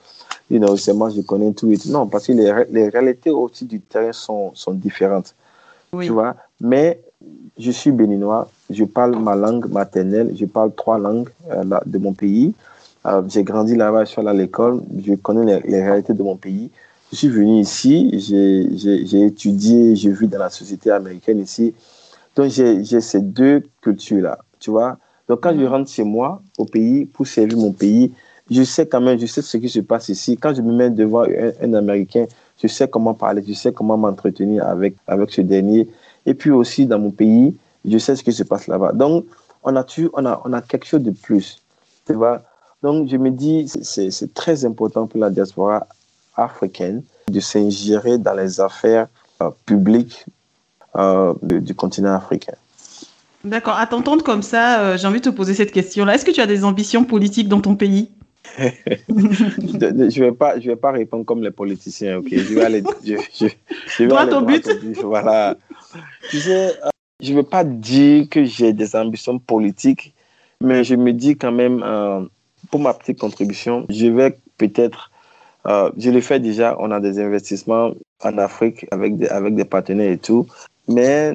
[0.50, 1.90] you know, c'est moi, je connais tout et tout.
[1.90, 5.34] Non, parce que les, les réalités aussi du terrain sont, sont différentes.
[5.92, 6.06] Oui.
[6.06, 6.34] Tu vois?
[6.60, 7.00] Mais
[7.58, 12.14] je suis béninois, je parle ma langue maternelle, je parle trois langues euh, de mon
[12.14, 12.54] pays.
[13.06, 16.36] Euh, j'ai grandi là-bas, je suis allé à l'école, je connais les, réalités de mon
[16.36, 16.70] pays.
[17.12, 21.74] Je suis venu ici, j'ai étudié, j'ai vu dans la société américaine ici.
[22.36, 24.98] Donc, j'ai ces deux cultures-là, tu vois.
[25.28, 25.68] Donc, quand je mm-hmm.
[25.68, 28.12] rentre chez moi, au pays, pour servir mon pays,
[28.50, 30.36] je sais quand même, je sais ce qui se passe ici.
[30.36, 32.26] Quand je me mets devant un, Américain,
[32.62, 35.88] je sais comment parler, je sais comment m'entretenir avec, avec ce dernier.
[36.26, 38.92] Et puis aussi, dans mon pays, je sais ce qui se passe là-bas.
[38.92, 39.26] Donc,
[39.62, 39.84] on a,
[40.14, 41.62] on, a, on a quelque chose de plus,
[42.06, 42.42] tu vois.
[42.82, 45.86] Donc, je me dis, c'est très important pour la diaspora
[46.36, 49.08] africaine de s'ingérer dans les affaires
[49.42, 50.24] euh, publiques
[50.96, 52.54] euh, du continent africain.
[53.44, 53.76] D'accord.
[53.76, 56.14] À t'entendre comme ça, euh, j'ai envie de te poser cette question-là.
[56.14, 58.10] Est-ce que tu as des ambitions politiques dans ton pays?
[58.58, 62.28] Je vais pas, je vais pas répondre comme les politiciens, ok?
[62.30, 64.66] Je vais aller, je, je, vais aller but.
[65.02, 65.54] Voilà.
[66.30, 66.74] Tu sais,
[67.20, 70.14] je veux pas dire que j'ai des ambitions politiques,
[70.62, 71.84] mais je me dis quand même,
[72.70, 75.10] pour ma petite contribution, je vais peut-être,
[75.66, 76.76] euh, je le fais déjà.
[76.78, 77.92] On a des investissements
[78.22, 80.46] en Afrique avec des, des partenaires et tout,
[80.88, 81.34] mais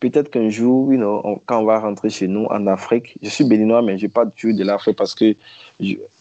[0.00, 3.44] peut-être qu'un jour, you know, quand on va rentrer chez nous en Afrique, je suis
[3.44, 5.34] béninois, mais je parle toujours de l'Afrique parce que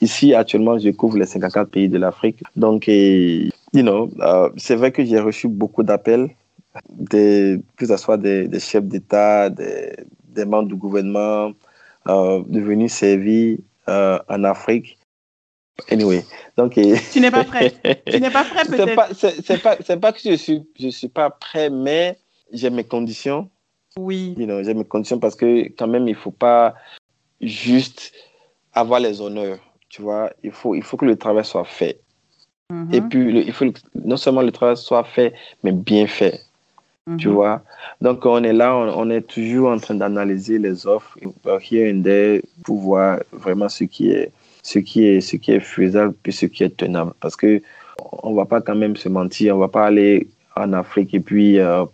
[0.02, 2.44] ici, actuellement, je couvre les 54 pays de l'Afrique.
[2.56, 6.30] Donc, you know, euh, c'est vrai que j'ai reçu beaucoup d'appels,
[7.10, 11.52] que ce soit des, chefs d'État, des, membres du gouvernement,
[12.08, 13.58] euh, de venir servir
[13.90, 14.98] euh, en Afrique.
[15.92, 16.24] Anyway,
[16.58, 16.74] donc...
[17.12, 17.74] Tu n'es pas prêt.
[18.06, 19.14] tu n'es pas prêt, peut-être.
[19.14, 22.18] C'est pas, pas, pas que je suis, je suis pas prêt, mais
[22.52, 23.50] j'ai mes conditions.
[23.98, 24.36] Oui.
[24.38, 26.76] j'ai mes conditions parce que quand même, il ne faut pas
[27.42, 28.12] juste
[28.74, 29.60] avoir les honneurs.
[29.90, 32.02] Tu vois, il faut, il faut que le travail soit fait.
[32.72, 32.96] Mm-hmm.
[32.96, 33.66] Et puis, il faut
[33.96, 35.34] non seulement le travail soit fait,
[35.64, 36.42] mais bien fait.
[37.18, 37.32] Tu mm-hmm.
[37.32, 37.62] vois?
[38.02, 41.18] Donc, on est là, on, est toujours en train d'analyser les offres,
[41.72, 44.32] here and there, pour voir vraiment ce qui est,
[44.62, 47.14] ce qui est, ce qui est faisable et ce qui est tenable.
[47.22, 47.62] Parce que
[48.24, 50.28] on va pas quand même se mentir, on va pas aller
[50.58, 51.86] en Afrique et puis euh,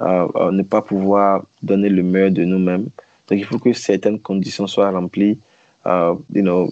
[0.00, 2.88] euh, ne pas pouvoir donner le meilleur de nous-mêmes.
[3.28, 5.38] Donc, il faut que certaines conditions soient remplies
[5.86, 6.70] uh, you know,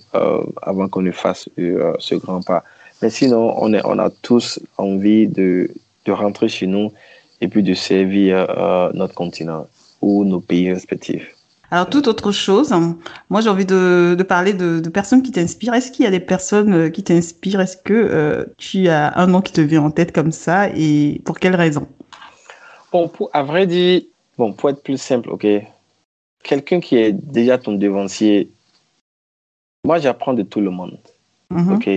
[0.61, 2.64] avant qu'on ne fasse ce grand pas.
[3.01, 5.70] Mais sinon, on, est, on a tous envie de,
[6.05, 6.93] de rentrer chez nous
[7.41, 8.47] et puis de servir
[8.95, 9.66] notre continent
[10.01, 11.34] ou nos pays respectifs.
[11.70, 12.74] Alors, toute autre chose,
[13.28, 15.74] moi j'ai envie de, de parler de, de, personnes qui t'inspirent.
[15.74, 17.61] Est-ce qu'il y a des personnes euh, qui t'inspirent?
[17.61, 21.20] Est-ce que euh, tu as un nom qui te vient en tête comme ça et
[21.26, 21.86] pour quelle raison?
[22.91, 24.01] Bon, pour, à vrai dire,
[24.39, 25.47] bon, pour être plus simple, ok,
[26.43, 28.51] quelqu'un qui est déjà ton devancier
[29.84, 30.99] moi, j'apprends de tout le monde.
[31.51, 31.72] Mhm.
[31.72, 31.89] OK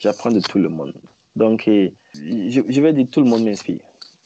[0.00, 0.94] J'apprends de tout le monde.
[1.36, 3.80] Donc, je, je vais dire tout le monde m'inspire.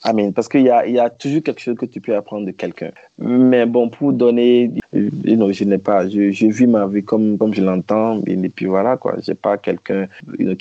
[0.09, 0.33] Amen.
[0.33, 2.53] Parce qu'il y a, il y a toujours quelque chose que tu peux apprendre de
[2.53, 2.93] quelqu'un.
[3.19, 7.53] Mais bon, pour donner, non, je n'ai pas, je, je, vis ma vie comme, comme
[7.53, 8.23] je l'entends.
[8.29, 9.17] Et puis voilà, quoi.
[9.21, 10.07] Je n'ai pas quelqu'un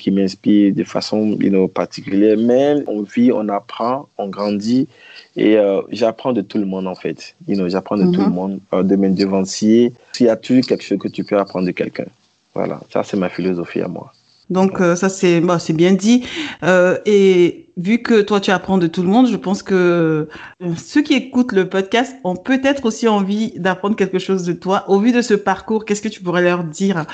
[0.00, 1.38] qui m'inspire de façon
[1.72, 2.36] particulière.
[2.36, 4.88] Mais on vit, on apprend, on grandit.
[5.36, 7.36] Et euh, j'apprends de tout le monde, en fait.
[7.46, 8.34] j'apprends de tout le mhm.
[8.34, 9.92] monde, euh, de mes devanciers.
[10.18, 12.06] Il y a toujours quelque chose que tu peux apprendre de quelqu'un.
[12.52, 14.12] Voilà, ça c'est ma philosophie à moi.
[14.50, 16.24] Donc euh, ça c'est bah, c'est bien dit.
[16.62, 20.28] Euh, et vu que toi tu apprends de tout le monde, je pense que
[20.62, 24.84] euh, ceux qui écoutent le podcast ont peut-être aussi envie d'apprendre quelque chose de toi.
[24.88, 27.06] Au vu de ce parcours, qu'est-ce que tu pourrais leur dire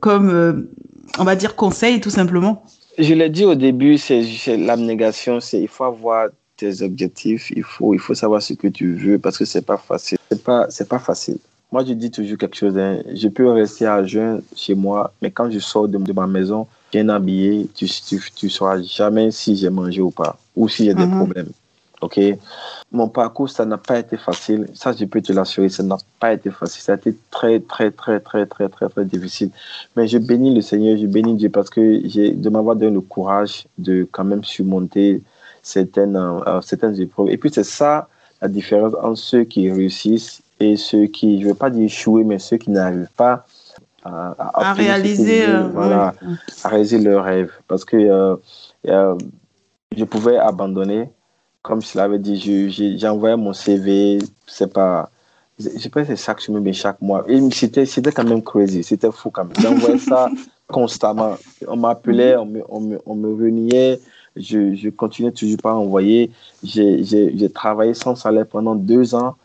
[0.00, 0.68] comme
[1.18, 2.64] on va dire conseil tout simplement?
[2.98, 4.22] Je l'ai dit au début, c'est
[4.56, 8.94] l'abnégation, c'est il faut avoir tes objectifs, il faut il faut savoir ce que tu
[8.94, 10.18] veux parce que c'est pas facile.
[10.30, 11.38] C'est pas c'est pas facile.
[11.72, 12.76] Moi, je dis toujours quelque chose.
[12.76, 12.98] Hein.
[13.14, 17.08] Je peux rester à jeun chez moi, mais quand je sors de, ma maison, bien
[17.08, 21.16] habillé, tu ne sauras jamais si j'ai mangé ou pas, ou si j'ai des mhm.
[21.16, 21.48] problèmes.
[22.02, 22.20] OK?
[22.90, 24.66] Mon parcours, ça n'a pas été facile.
[24.74, 26.82] Ça, je peux te l'assurer, ça n'a pas été facile.
[26.82, 29.50] Ça a été très, très, très, très, très, très, très difficile.
[29.96, 33.00] Mais je bénis le Seigneur, je bénis Dieu parce que j'ai de m'avoir donné le
[33.00, 35.22] courage de quand même surmonter
[35.62, 37.30] certaines, euh, certaines épreuves.
[37.30, 38.08] Et puis, c'est ça
[38.42, 42.24] la différence entre ceux qui réussissent et ceux qui, je ne veux pas dire échouer,
[42.24, 43.46] mais ceux qui n'arrivent pas
[44.04, 46.14] à, réaliser, euh, voilà,
[46.64, 47.52] à réaliser leurs rêves.
[47.68, 48.36] Parce que euh,
[48.88, 49.16] euh,
[49.96, 51.10] je pouvais abandonner,
[51.62, 55.10] comme je l'avais dit, j'ai envoyé mon CV, c'est pas.
[55.58, 57.24] Je pense que c'est chaque semaine, mais chaque mois.
[57.52, 59.52] C'était quand même crazy, c'était fou quand même.
[59.60, 60.28] J'envoyais ça
[60.66, 61.36] constamment.
[61.68, 63.98] On m'appelait, on me, on, me, on me
[64.34, 66.30] je, je continue toujours pas à envoyer.
[66.64, 69.36] J'ai travaillé sans salaire pendant deux ans.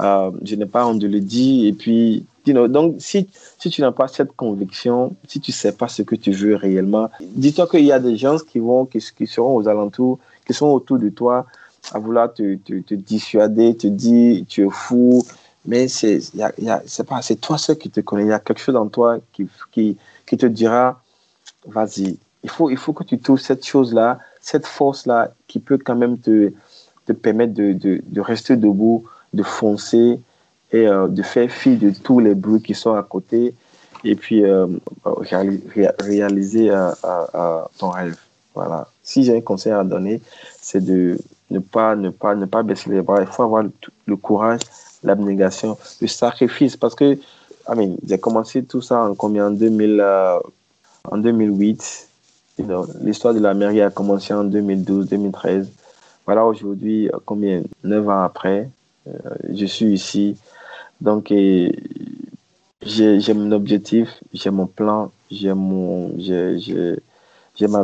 [0.00, 1.68] Euh, je n'ai pas honte de le dire.
[1.68, 3.28] Et puis, you know, donc, si,
[3.58, 7.10] si tu n'as pas cette conviction, si tu sais pas ce que tu veux réellement,
[7.20, 10.66] dis-toi qu'il y a des gens qui vont, qui, qui, seront aux alentours, qui sont
[10.66, 11.46] autour de toi,
[11.92, 15.24] à vouloir te, te, dissuader, te dire tu es fou.
[15.66, 16.20] Mais c'est,
[17.06, 18.24] pas, c'est toi seul qui te connais.
[18.24, 21.00] Il y a quelque chose en toi qui, qui, qui te dira,
[21.66, 22.18] vas-y.
[22.42, 26.18] Il faut, il faut que tu trouves cette chose-là, cette force-là qui peut quand même
[26.18, 26.52] te,
[27.06, 30.20] te permettre de, de rester debout, de foncer
[30.72, 33.54] et euh, de faire fi de tous les bruits qui sont à côté
[34.02, 34.66] et puis euh,
[36.00, 36.90] réaliser euh,
[37.78, 38.16] ton rêve.
[38.54, 38.88] Voilà.
[39.02, 40.20] Si j'ai un conseil à donner,
[40.60, 41.18] c'est de
[41.50, 43.20] ne pas, ne, pas, ne pas baisser les bras.
[43.20, 43.62] Il faut avoir
[44.06, 44.60] le, courage,
[45.02, 46.76] l'abnégation, le sacrifice.
[46.76, 47.18] Parce que
[48.06, 49.48] j'ai commencé tout ça en combien?
[49.48, 50.04] En, 2000,
[51.10, 52.08] en 2008.
[53.00, 55.68] L'histoire de la mairie a commencé en 2012, 2013.
[56.26, 57.62] Voilà, aujourd'hui, combien?
[57.82, 58.68] Neuf ans après,
[59.52, 60.36] je suis ici.
[61.00, 61.32] Donc,
[62.82, 66.08] j'ai mon objectif, j'ai mon plan, j'ai ma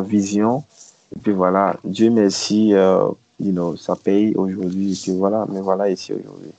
[0.01, 0.65] vision.
[1.15, 3.09] Et puis voilà, Dieu merci, euh,
[3.41, 4.93] you know, ça paye aujourd'hui.
[4.93, 6.51] Et puis voilà, mais voilà ici aujourd'hui.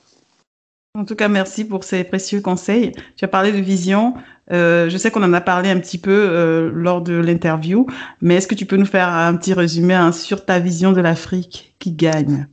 [0.94, 2.92] En tout cas, merci pour ces précieux conseils.
[3.16, 4.12] Tu as parlé de vision.
[4.50, 7.86] Euh, je sais qu'on en a parlé un petit peu euh, lors de l'interview,
[8.20, 11.00] mais est-ce que tu peux nous faire un petit résumé hein, sur ta vision de
[11.00, 12.46] l'Afrique qui gagne?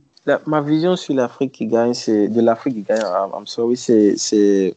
[0.46, 3.00] Ma vision sur l'Afrique qui gagne, c'est de l'Afrique qui gagne.
[3.00, 4.74] I'm sorry, c'est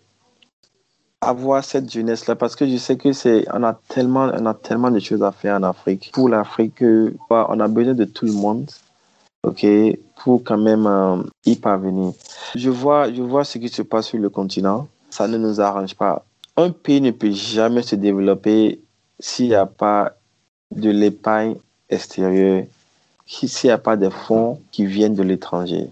[1.24, 4.54] avoir cette jeunesse là parce que je sais que c'est on a tellement on a
[4.54, 6.12] tellement de choses à faire en Afrique.
[6.14, 6.84] Pour l'Afrique
[7.30, 8.70] on a besoin de tout le monde
[9.44, 9.66] ok
[10.18, 12.14] pour quand même euh, y parvenir.
[12.56, 14.88] Je vois je vois ce qui se passe sur le continent.
[15.10, 16.26] Ça ne nous arrange pas.
[16.58, 18.80] Un pays ne peut jamais se développer
[19.20, 20.14] s'il n'y a pas
[20.76, 21.56] de l'épargne
[21.90, 22.66] extérieure
[23.34, 25.90] s'il n'y a pas de fonds qui viennent de l'étranger.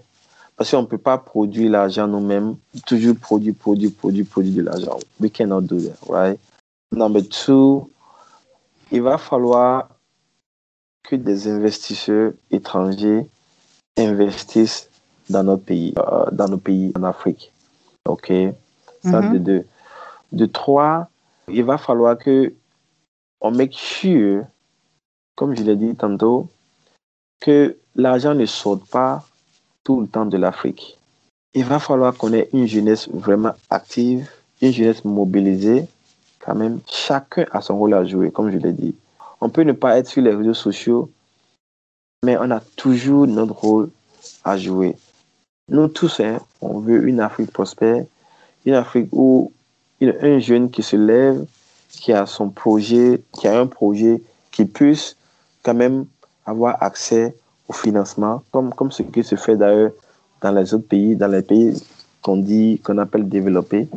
[0.55, 4.99] Parce qu'on ne peut pas produire l'argent nous-mêmes, toujours produire, produire, produire, produire de l'argent.
[5.19, 6.39] We cannot do that, right?
[6.91, 7.89] Number two,
[8.91, 9.89] il va falloir
[11.03, 13.25] que des investisseurs étrangers
[13.97, 14.89] investissent
[15.29, 17.51] dans notre pays, euh, dans nos pays en Afrique.
[18.05, 18.27] OK?
[19.03, 19.31] Ça, mm-hmm.
[19.33, 19.65] de deux.
[20.31, 21.09] De trois,
[21.47, 22.53] il va falloir que
[23.41, 24.45] on make sure,
[25.35, 26.47] comme je l'ai dit tantôt,
[27.41, 29.25] que l'argent ne sorte pas
[29.83, 30.97] tout le temps de l'Afrique.
[31.53, 34.29] Il va falloir qu'on ait une jeunesse vraiment active,
[34.61, 35.85] une jeunesse mobilisée.
[36.39, 38.95] Quand même, chacun a son rôle à jouer, comme je l'ai dit.
[39.41, 41.11] On peut ne pas être sur les réseaux sociaux,
[42.23, 43.89] mais on a toujours notre rôle
[44.45, 44.95] à jouer.
[45.67, 48.05] Nous tous, hein, on veut une Afrique prospère,
[48.65, 49.51] une Afrique où
[49.99, 51.45] il y a un jeune qui se lève,
[51.89, 54.21] qui a son projet, qui a un projet
[54.51, 55.17] qui puisse
[55.63, 56.05] quand même
[56.51, 57.35] avoir accès
[57.67, 59.91] au financement, comme, comme ce qui se fait d'ailleurs
[60.41, 61.81] dans les autres pays, dans les pays
[62.21, 63.87] qu'on dit, qu'on appelle développés.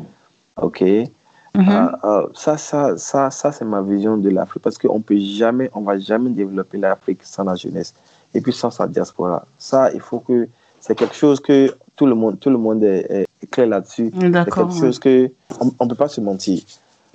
[0.61, 0.81] OK.
[0.81, 1.11] Mm-hmm.
[1.57, 5.71] Euh, euh, ça, ça, ça, ça c'est ma vision de l'Afrique parce qu'on peut jamais,
[5.75, 7.95] on va jamais développer l'Afrique sans la jeunesse
[8.35, 9.47] et puis sans sa diaspora.
[9.59, 10.49] Ça, il faut que
[10.81, 14.11] c'est quelque chose que tout le monde, tout le monde est, clair là-dessus.
[14.19, 15.31] C'est quelque chose que
[15.61, 16.63] on, ne peut pas se mentir.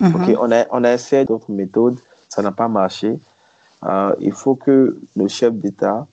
[0.00, 0.14] Mm-hmm.
[0.14, 3.18] Ok, on a, on a essayé d'autres méthodes, ça n'a pas marché.
[3.84, 6.06] Euh, il faut que nos chefs d'État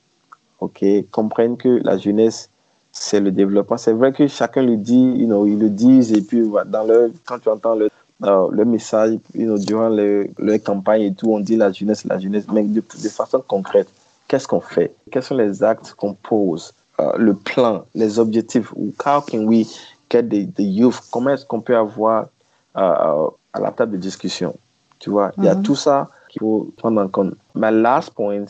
[0.60, 2.50] ok, comprennent que la jeunesse,
[2.92, 3.78] c'est le développement.
[3.78, 7.10] C'est vrai que chacun le dit, you know, ils le disent, et puis dans leur,
[7.26, 7.90] quand tu entends le,
[8.24, 12.18] euh, le message you know, durant leur campagne et tout, on dit la jeunesse, la
[12.18, 13.90] jeunesse, mais de, de façon concrète,
[14.28, 14.96] qu'est-ce qu'on fait?
[15.12, 16.74] Quels sont les actes qu'on pose?
[17.00, 18.74] Euh, Le plan, les objectifs
[19.06, 19.68] How can we
[20.10, 21.00] get the, the youth?
[21.12, 22.28] Comment est-ce qu'on peut avoir
[22.74, 24.56] à la table de discussion?
[25.00, 25.62] Tu vois, il y a mm-hmm.
[25.62, 27.34] tout ça qu'il faut prendre en compte.
[27.56, 28.46] My last point,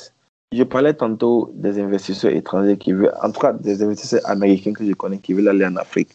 [0.51, 4.85] je parlais tantôt des investisseurs étrangers qui veulent, en tout cas des investisseurs américains que
[4.85, 6.09] je connais qui veulent aller en Afrique.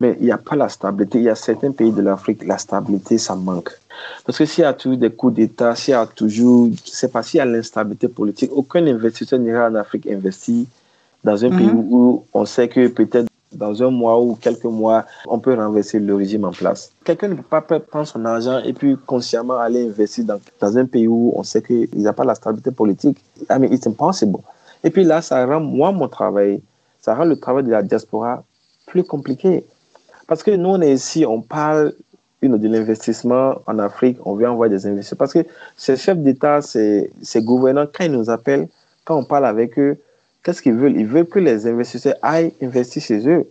[0.00, 1.18] Mais il n'y a pas la stabilité.
[1.18, 3.70] Il y a certains pays de l'Afrique, la stabilité, ça manque.
[4.26, 7.22] Parce que s'il y a toujours des coups d'État, s'il y a toujours, c'est pas
[7.22, 10.66] s'il y a l'instabilité politique, aucun investisseur n'ira en Afrique investir
[11.24, 11.86] dans un pays mhm.
[11.90, 16.14] où on sait que peut-être dans un mois ou quelques mois, on peut renverser le
[16.14, 16.92] régime en place.
[17.04, 20.86] Quelqu'un ne peut pas prendre son argent et puis consciemment aller investir dans, dans un
[20.86, 23.18] pays où on sait qu'il n'y a pas la stabilité politique.
[23.50, 24.40] I mean, it's impossible.
[24.84, 26.60] Et puis là, ça rend moi mon travail,
[27.00, 28.44] ça rend le travail de la diaspora
[28.86, 29.64] plus compliqué.
[30.26, 31.94] Parce que nous, on est ici, on parle
[32.42, 35.18] de l'investissement en Afrique, on veut envoyer des investisseurs.
[35.18, 35.44] Parce que
[35.76, 38.68] ces chefs d'État, ces, ces gouvernants, quand ils nous appellent,
[39.04, 39.98] quand on parle avec eux,
[40.46, 40.96] Qu'est-ce qu'ils veulent?
[40.96, 43.50] Ils veulent que les investisseurs aillent investir chez eux.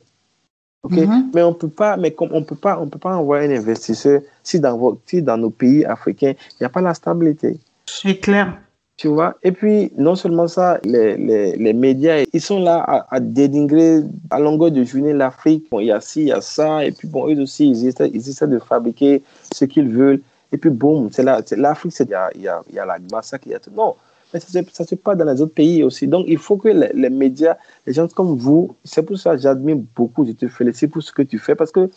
[0.81, 1.29] Ok, mhm.
[1.33, 4.21] Mais on peut pas, mais comme on peut pas, on peut pas envoyer un investisseur
[4.41, 7.59] si dans, si dans nos pays africains, il n'y a pas la stabilité.
[7.85, 8.57] C'est clair.
[8.95, 9.35] Tu vois?
[9.43, 13.99] Et puis, non seulement ça, les, les, les médias, ils sont là à, à, dénigrer
[14.29, 15.67] à longueur de journée l'Afrique.
[15.69, 16.85] Bon, il y a ci, il y a ça.
[16.85, 19.21] Et puis, bon, eux aussi, ils essaient, ils essaient de fabriquer
[19.53, 20.21] ce qu'ils veulent.
[20.53, 23.47] Et puis, boum, c'est là, l'Afrique, il y a, y, a, y a la massacre,
[23.47, 23.71] il y a tout.
[23.75, 23.95] Non,
[24.34, 26.07] mais ça ne se passe dans les autres pays aussi.
[26.07, 27.55] Donc, il faut que les, les médias,
[27.86, 31.11] les gens comme vous, c'est pour ça que j'admire beaucoup, je te félicite pour ce
[31.11, 31.89] que tu fais, parce que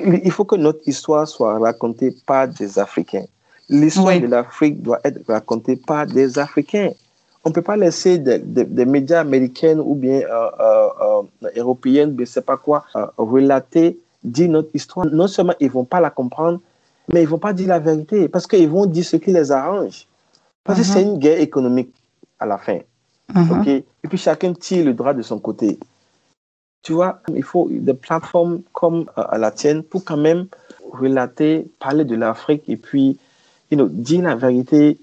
[0.00, 3.26] il faut que notre histoire soit racontée par des Africains.
[3.68, 4.20] L'histoire oui.
[4.20, 6.90] de l'Afrique doit être racontée par des Africains.
[7.44, 10.88] On ne peut pas laisser des, des, des, médias américains ou bien euh, euh,
[11.44, 15.06] euh, européens, je ne sais pas quoi, euh, relater, dire notre histoire.
[15.06, 16.60] Non seulement ils ne vont pas la comprendre,
[17.08, 19.52] mais ils ne vont pas dire la vérité parce qu'ils vont dire ce qui les
[19.52, 20.06] arrange.
[20.64, 21.92] Parce que c'est une guerre économique
[22.38, 22.80] à la fin.
[23.34, 23.60] -huh.
[23.60, 23.84] okay?
[24.04, 25.78] Et puis chacun tire le droit de son côté.
[26.82, 30.46] Tu vois, il faut des plateformes comme euh, la tienne pour quand même
[30.92, 33.18] relater, parler de l'Afrique et puis
[33.70, 34.98] you know, dire la vérité.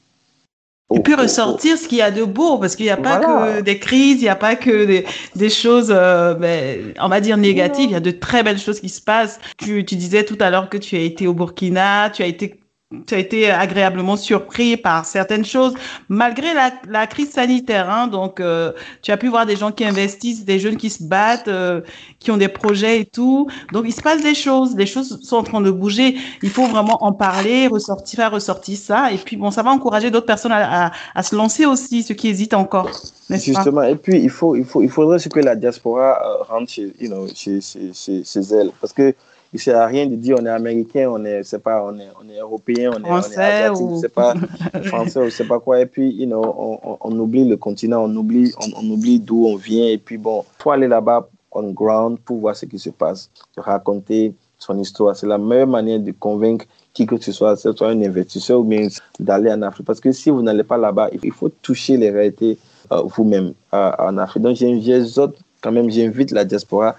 [0.93, 3.19] Et puis ressortir au, ce qu'il y a de beau, parce qu'il n'y a pas
[3.19, 3.57] voilà.
[3.57, 5.05] que des crises, il n'y a pas que des,
[5.35, 8.79] des choses, euh, ben, on va dire négatives, il y a de très belles choses
[8.79, 9.37] qui se passent.
[9.57, 12.57] Tu, tu disais tout à l'heure que tu as été au Burkina, tu as été
[13.05, 15.73] tu as été agréablement surpris par certaines choses,
[16.07, 17.89] malgré la, crise sanitaire.
[17.89, 18.71] Hein, donc, euh,
[19.01, 21.81] tu as pu voir des gens qui investissent, des jeunes qui se battent, euh,
[22.19, 23.49] qui ont des projets et tout.
[23.73, 24.73] Donc, il se passe des choses.
[24.77, 26.15] Les choses sont en train de bouger.
[26.41, 29.11] Il faut vraiment en parler, ressortir, faire ressortir ça.
[29.11, 32.15] Et puis, bon, ça va encourager d'autres personnes à, à, à, se lancer aussi, ceux
[32.15, 32.89] qui hésitent encore.
[33.29, 33.81] Justement.
[33.81, 33.89] Pas?
[33.89, 36.93] Et puis, il, faut, il, faut, il faudrait que la diaspora euh, rentre chez,
[37.35, 37.59] chez,
[37.93, 38.71] chez, chez elle.
[38.79, 39.13] Parce que
[39.57, 42.09] il sert à rien de dire on est américain, on est, c'est pas, on est,
[42.21, 43.99] on est européen, on est, français on est asiatique, ou...
[43.99, 44.33] c'est pas
[44.83, 45.81] français pas quoi.
[45.81, 49.47] Et puis, you know, on, on, oublie le continent, on oublie, on, on oublie d'où
[49.47, 49.87] on vient.
[49.87, 54.35] Et puis bon, faut aller là-bas on ground pour voir ce qui se passe, raconter
[54.59, 55.15] son histoire.
[55.15, 58.59] C'est la meilleure manière de convaincre qui que ce soit, que ce soit un investisseur
[58.59, 58.87] ou bien
[59.19, 59.87] d'aller en Afrique.
[59.87, 62.57] Parce que si vous n'allez pas là-bas, il faut toucher les réalités
[62.91, 64.43] euh, vous-même euh, en Afrique.
[64.43, 65.19] Donc, j'invite
[65.61, 66.95] quand même, j'invite la diaspora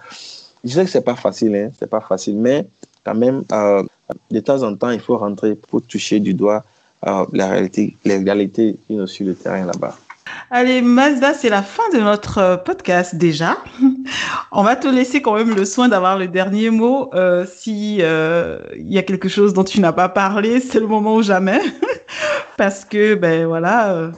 [0.69, 2.67] je sais que c'est pas facile, hein, c'est pas facile, mais
[3.05, 3.83] quand même, euh,
[4.31, 6.65] de temps en temps, il faut rentrer pour toucher du doigt
[7.07, 9.97] euh, la réalité, you know, sur le terrain là-bas.
[10.51, 13.59] Allez, Mazda, c'est la fin de notre podcast déjà.
[14.53, 17.11] On va te laisser quand même le soin d'avoir le dernier mot.
[17.15, 20.87] Euh, si euh, il y a quelque chose dont tu n'as pas parlé, c'est le
[20.87, 21.61] moment ou jamais,
[22.57, 24.11] parce que ben voilà.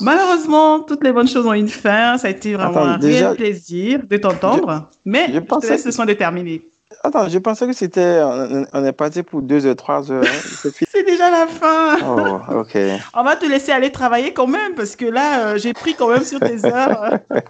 [0.00, 2.18] Malheureusement, toutes les bonnes choses ont une fin.
[2.18, 4.88] Ça a été vraiment Attends, un déjà, réel plaisir de t'entendre.
[5.04, 5.66] Mais je, je pensais...
[5.68, 6.62] te laisse le soin de terminer.
[7.02, 8.20] Attends, je pensais que c'était.
[8.72, 10.24] On, est parti pour deux heures, trois heures.
[10.24, 10.70] Hein.
[10.90, 11.96] c'est déjà la fin.
[12.04, 12.76] Oh, ok.
[13.14, 16.08] On va te laisser aller travailler quand même, parce que là, euh, j'ai pris quand
[16.08, 17.40] même sur tes heures euh,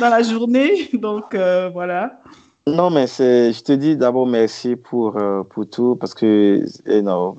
[0.00, 0.88] dans la journée.
[0.94, 2.20] Donc, euh, voilà.
[2.66, 3.06] Non, mais.
[3.06, 5.18] Je te dis d'abord merci pour,
[5.50, 7.36] pour tout, parce que, you know,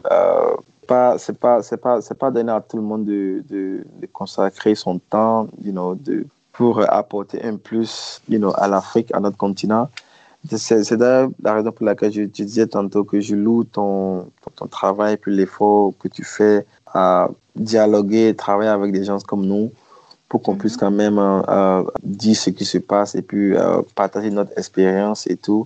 [0.88, 4.06] pas c'est pas c'est pas c'est pas donné à tout le monde de, de, de
[4.20, 9.20] consacrer son temps you know de pour apporter un plus you know à l'Afrique à
[9.20, 9.90] notre continent
[10.50, 14.68] c'est la raison pour laquelle je, je, disais tantôt que je loue ton, ton, ton
[14.68, 19.72] travail puis l'effort que tu fais à dialoguer travailler avec des gens comme nous
[20.30, 20.60] pour qu'on mm -hmm.
[20.60, 24.54] puisse quand même euh, euh, dire ce qui se passe et puis euh, partager notre
[24.62, 25.64] expérience et tout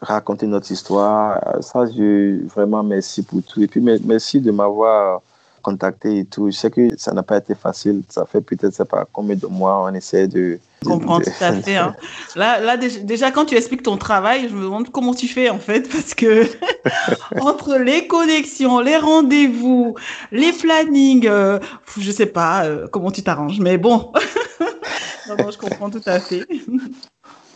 [0.00, 1.40] raconter notre histoire.
[1.62, 3.62] Ça, je vraiment merci pour tout.
[3.62, 5.22] Et puis merci de m'avoir
[5.62, 6.50] contacté et tout.
[6.50, 8.02] Je sais que ça n'a pas été facile.
[8.08, 10.58] Ça fait peut-être, c'est pas combien de mois on essaie de.
[10.82, 11.24] Je comprends de...
[11.24, 11.76] tout à fait.
[11.76, 11.94] Hein.
[12.36, 15.58] Là, là, déjà, quand tu expliques ton travail, je me demande comment tu fais en
[15.58, 16.46] fait, parce que
[17.40, 19.96] entre les connexions, les rendez-vous,
[20.32, 21.58] les plannings, euh,
[21.98, 24.12] je sais pas euh, comment tu t'arranges, mais bon.
[25.28, 26.46] non, non, je comprends tout à fait.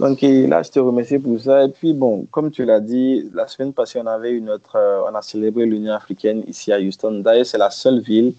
[0.01, 1.65] Donc là, je te remercie pour ça.
[1.65, 5.03] Et puis, bon, comme tu l'as dit, la semaine passée, on avait une autre, euh,
[5.11, 7.21] on a célébré l'Union africaine ici à Houston.
[7.21, 8.35] D'ailleurs, c'est la seule ville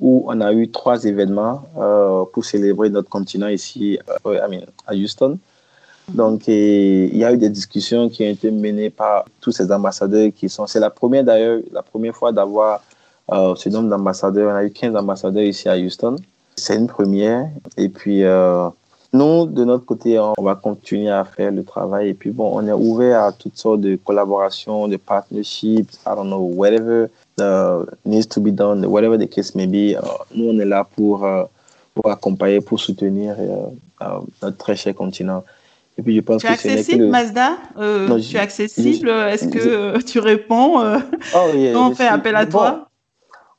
[0.00, 4.40] où on a eu trois événements euh, pour célébrer notre continent ici euh,
[4.86, 5.38] à Houston.
[6.08, 10.30] Donc, il y a eu des discussions qui ont été menées par tous ces ambassadeurs
[10.34, 10.66] qui sont.
[10.66, 12.82] C'est la première d'ailleurs, la première fois d'avoir
[13.30, 14.52] ce nombre d'ambassadeurs.
[14.52, 16.16] On a eu 15 ambassadeurs ici à Houston.
[16.56, 17.48] C'est une première.
[17.76, 18.24] Et puis,
[19.12, 22.08] nous, de notre côté, on va continuer à faire le travail.
[22.08, 26.28] Et puis, bon, on est ouvert à toutes sortes de collaborations, de partnerships, I don't
[26.28, 29.96] know, whatever uh, needs to be done, whatever the case may be.
[29.96, 30.02] Uh,
[30.34, 31.44] nous, on est là pour, uh,
[31.94, 34.06] pour accompagner, pour soutenir uh,
[34.42, 35.44] notre très cher continent.
[35.98, 37.08] Et puis, je pense tu que es accessible, le...
[37.10, 37.58] Mazda?
[37.76, 39.10] Euh, non, Tu es accessible?
[39.10, 40.02] Est-ce que je...
[40.02, 40.80] tu réponds?
[40.80, 40.98] Euh...
[41.34, 42.14] oh, yeah, On fait suis...
[42.14, 42.50] appel à bon.
[42.50, 42.88] toi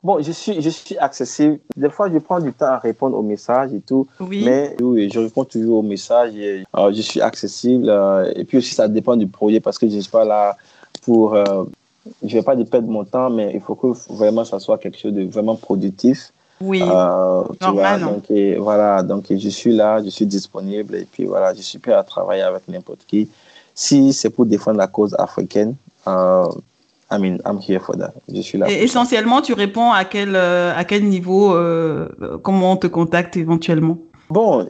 [0.04, 1.58] Bon, je suis, je suis accessible.
[1.78, 4.06] Des fois, je prends du temps à répondre aux messages et tout.
[4.20, 4.42] Oui.
[4.44, 6.36] Mais oui, je réponds toujours aux messages.
[6.36, 7.88] Et, euh, je suis accessible.
[7.88, 10.58] Euh, et puis aussi, ça dépend du projet parce que je ne suis pas là
[11.02, 11.34] pour.
[11.34, 11.64] Euh,
[12.22, 14.98] je ne vais pas perdre mon temps, mais il faut que vraiment ça soit quelque
[14.98, 16.34] chose de vraiment productif.
[16.60, 18.02] Oui, normal.
[18.02, 21.94] donc, voilà, donc je suis là, je suis disponible et puis voilà, je suis prêt
[21.94, 23.28] à travailler avec n'importe qui.
[23.74, 25.74] Si c'est pour défendre la cause africaine,
[27.14, 28.12] I mean, I'm here for that.
[28.32, 28.70] Je suis là.
[28.70, 32.08] Et essentiellement, tu réponds à quel, euh, à quel niveau, euh,
[32.42, 33.98] comment on te contacte éventuellement?
[34.30, 34.66] Bon.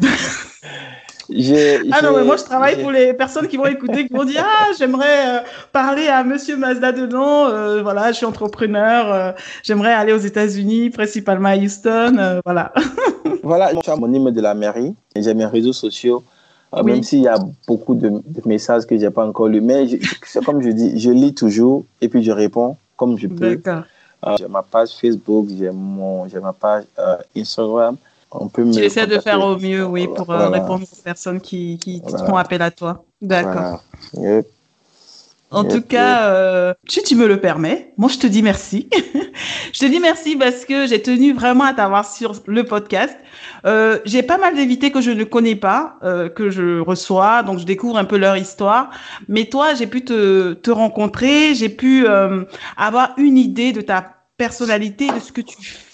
[1.28, 4.44] ah non, mais moi je travaille pour les personnes qui vont écouter, qui vont dire
[4.58, 5.40] Ah, j'aimerais euh,
[5.72, 7.48] parler à monsieur Mazda dedans.
[7.48, 9.12] Euh, voilà, je suis entrepreneur.
[9.12, 9.32] Euh,
[9.62, 12.40] j'aimerais aller aux États-Unis, principalement à Houston.
[12.44, 12.72] voilà.
[13.42, 14.94] voilà, je suis anonyme de la mairie.
[15.16, 16.22] J'ai mes réseaux sociaux.
[16.84, 19.86] Même s'il y a beaucoup de, messages que j'ai pas encore lus, mais
[20.24, 23.60] c'est comme je dis, je lis toujours et puis je réponds comme je peux.
[24.38, 25.70] j'ai ma page Facebook, j'ai
[26.40, 26.84] ma page
[27.36, 27.96] Instagram.
[28.54, 32.36] Tu essaies de faire au mieux, oui, pour euh, répondre aux personnes qui, qui, font
[32.36, 33.04] appel à toi.
[33.22, 33.82] D'accord.
[35.50, 38.88] En tout cas, euh, si tu me le permets, moi je te dis merci.
[39.72, 43.16] je te dis merci parce que j'ai tenu vraiment à t'avoir sur le podcast.
[43.64, 47.58] Euh, j'ai pas mal d'invités que je ne connais pas, euh, que je reçois, donc
[47.60, 48.90] je découvre un peu leur histoire.
[49.28, 52.44] Mais toi, j'ai pu te, te rencontrer, j'ai pu euh,
[52.76, 55.85] avoir une idée de ta personnalité, de ce que tu fais.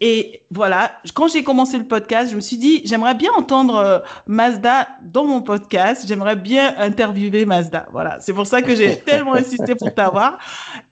[0.00, 3.98] Et voilà, quand j'ai commencé le podcast, je me suis dit, j'aimerais bien entendre euh,
[4.26, 6.04] Mazda dans mon podcast.
[6.06, 7.86] J'aimerais bien interviewer Mazda.
[7.92, 10.38] Voilà, c'est pour ça que j'ai tellement insisté pour t'avoir.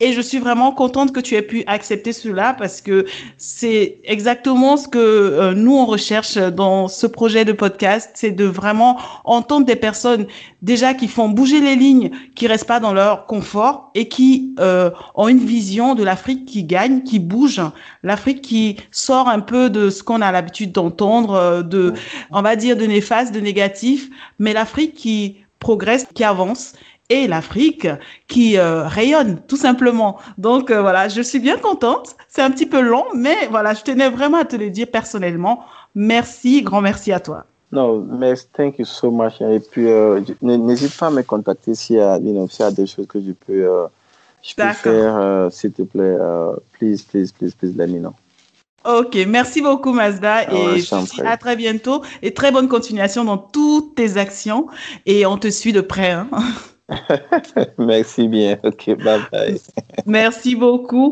[0.01, 3.07] Et je suis vraiment contente que tu aies pu accepter cela parce que
[3.37, 8.45] c'est exactement ce que euh, nous on recherche dans ce projet de podcast, c'est de
[8.45, 10.27] vraiment entendre des personnes
[10.61, 14.91] déjà qui font bouger les lignes, qui restent pas dans leur confort et qui euh,
[15.15, 17.61] ont une vision de l'Afrique qui gagne, qui bouge,
[18.03, 21.95] l'Afrique qui sort un peu de ce qu'on a l'habitude d'entendre, euh, de,
[22.31, 24.09] on va dire, de néfaste, de négatif,
[24.39, 26.73] mais l'Afrique qui progresse, qui avance
[27.09, 27.87] et l'Afrique
[28.29, 30.19] qui euh, rayonne tout simplement.
[30.39, 32.17] Donc euh, voilà, je suis bien contente.
[32.29, 35.65] C'est un petit peu long, mais voilà, je tenais vraiment à te le dire personnellement.
[35.95, 37.45] Merci, grand merci à toi.
[37.71, 39.41] Non, merci, thank you so much.
[39.41, 39.87] Et puis,
[40.43, 43.87] n'hésite pas à me contacter s'il y, y a des choses que je peux,
[44.43, 46.17] je peux faire, s'il te plaît.
[46.73, 48.15] please, please, please, please, let me know.
[48.85, 52.69] Ok, merci beaucoup Mazda ah et je te dis à très bientôt et très bonne
[52.69, 54.67] continuation dans toutes tes actions
[55.07, 56.11] et on te suit de près.
[56.11, 56.29] Hein.
[57.79, 59.61] merci bien, ok, bye bye.
[60.07, 61.12] merci beaucoup.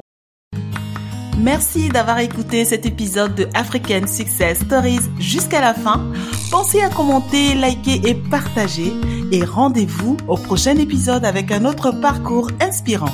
[1.43, 6.12] Merci d'avoir écouté cet épisode de African Success Stories jusqu'à la fin.
[6.51, 8.93] Pensez à commenter, liker et partager
[9.33, 13.12] et rendez-vous au prochain épisode avec un autre parcours inspirant.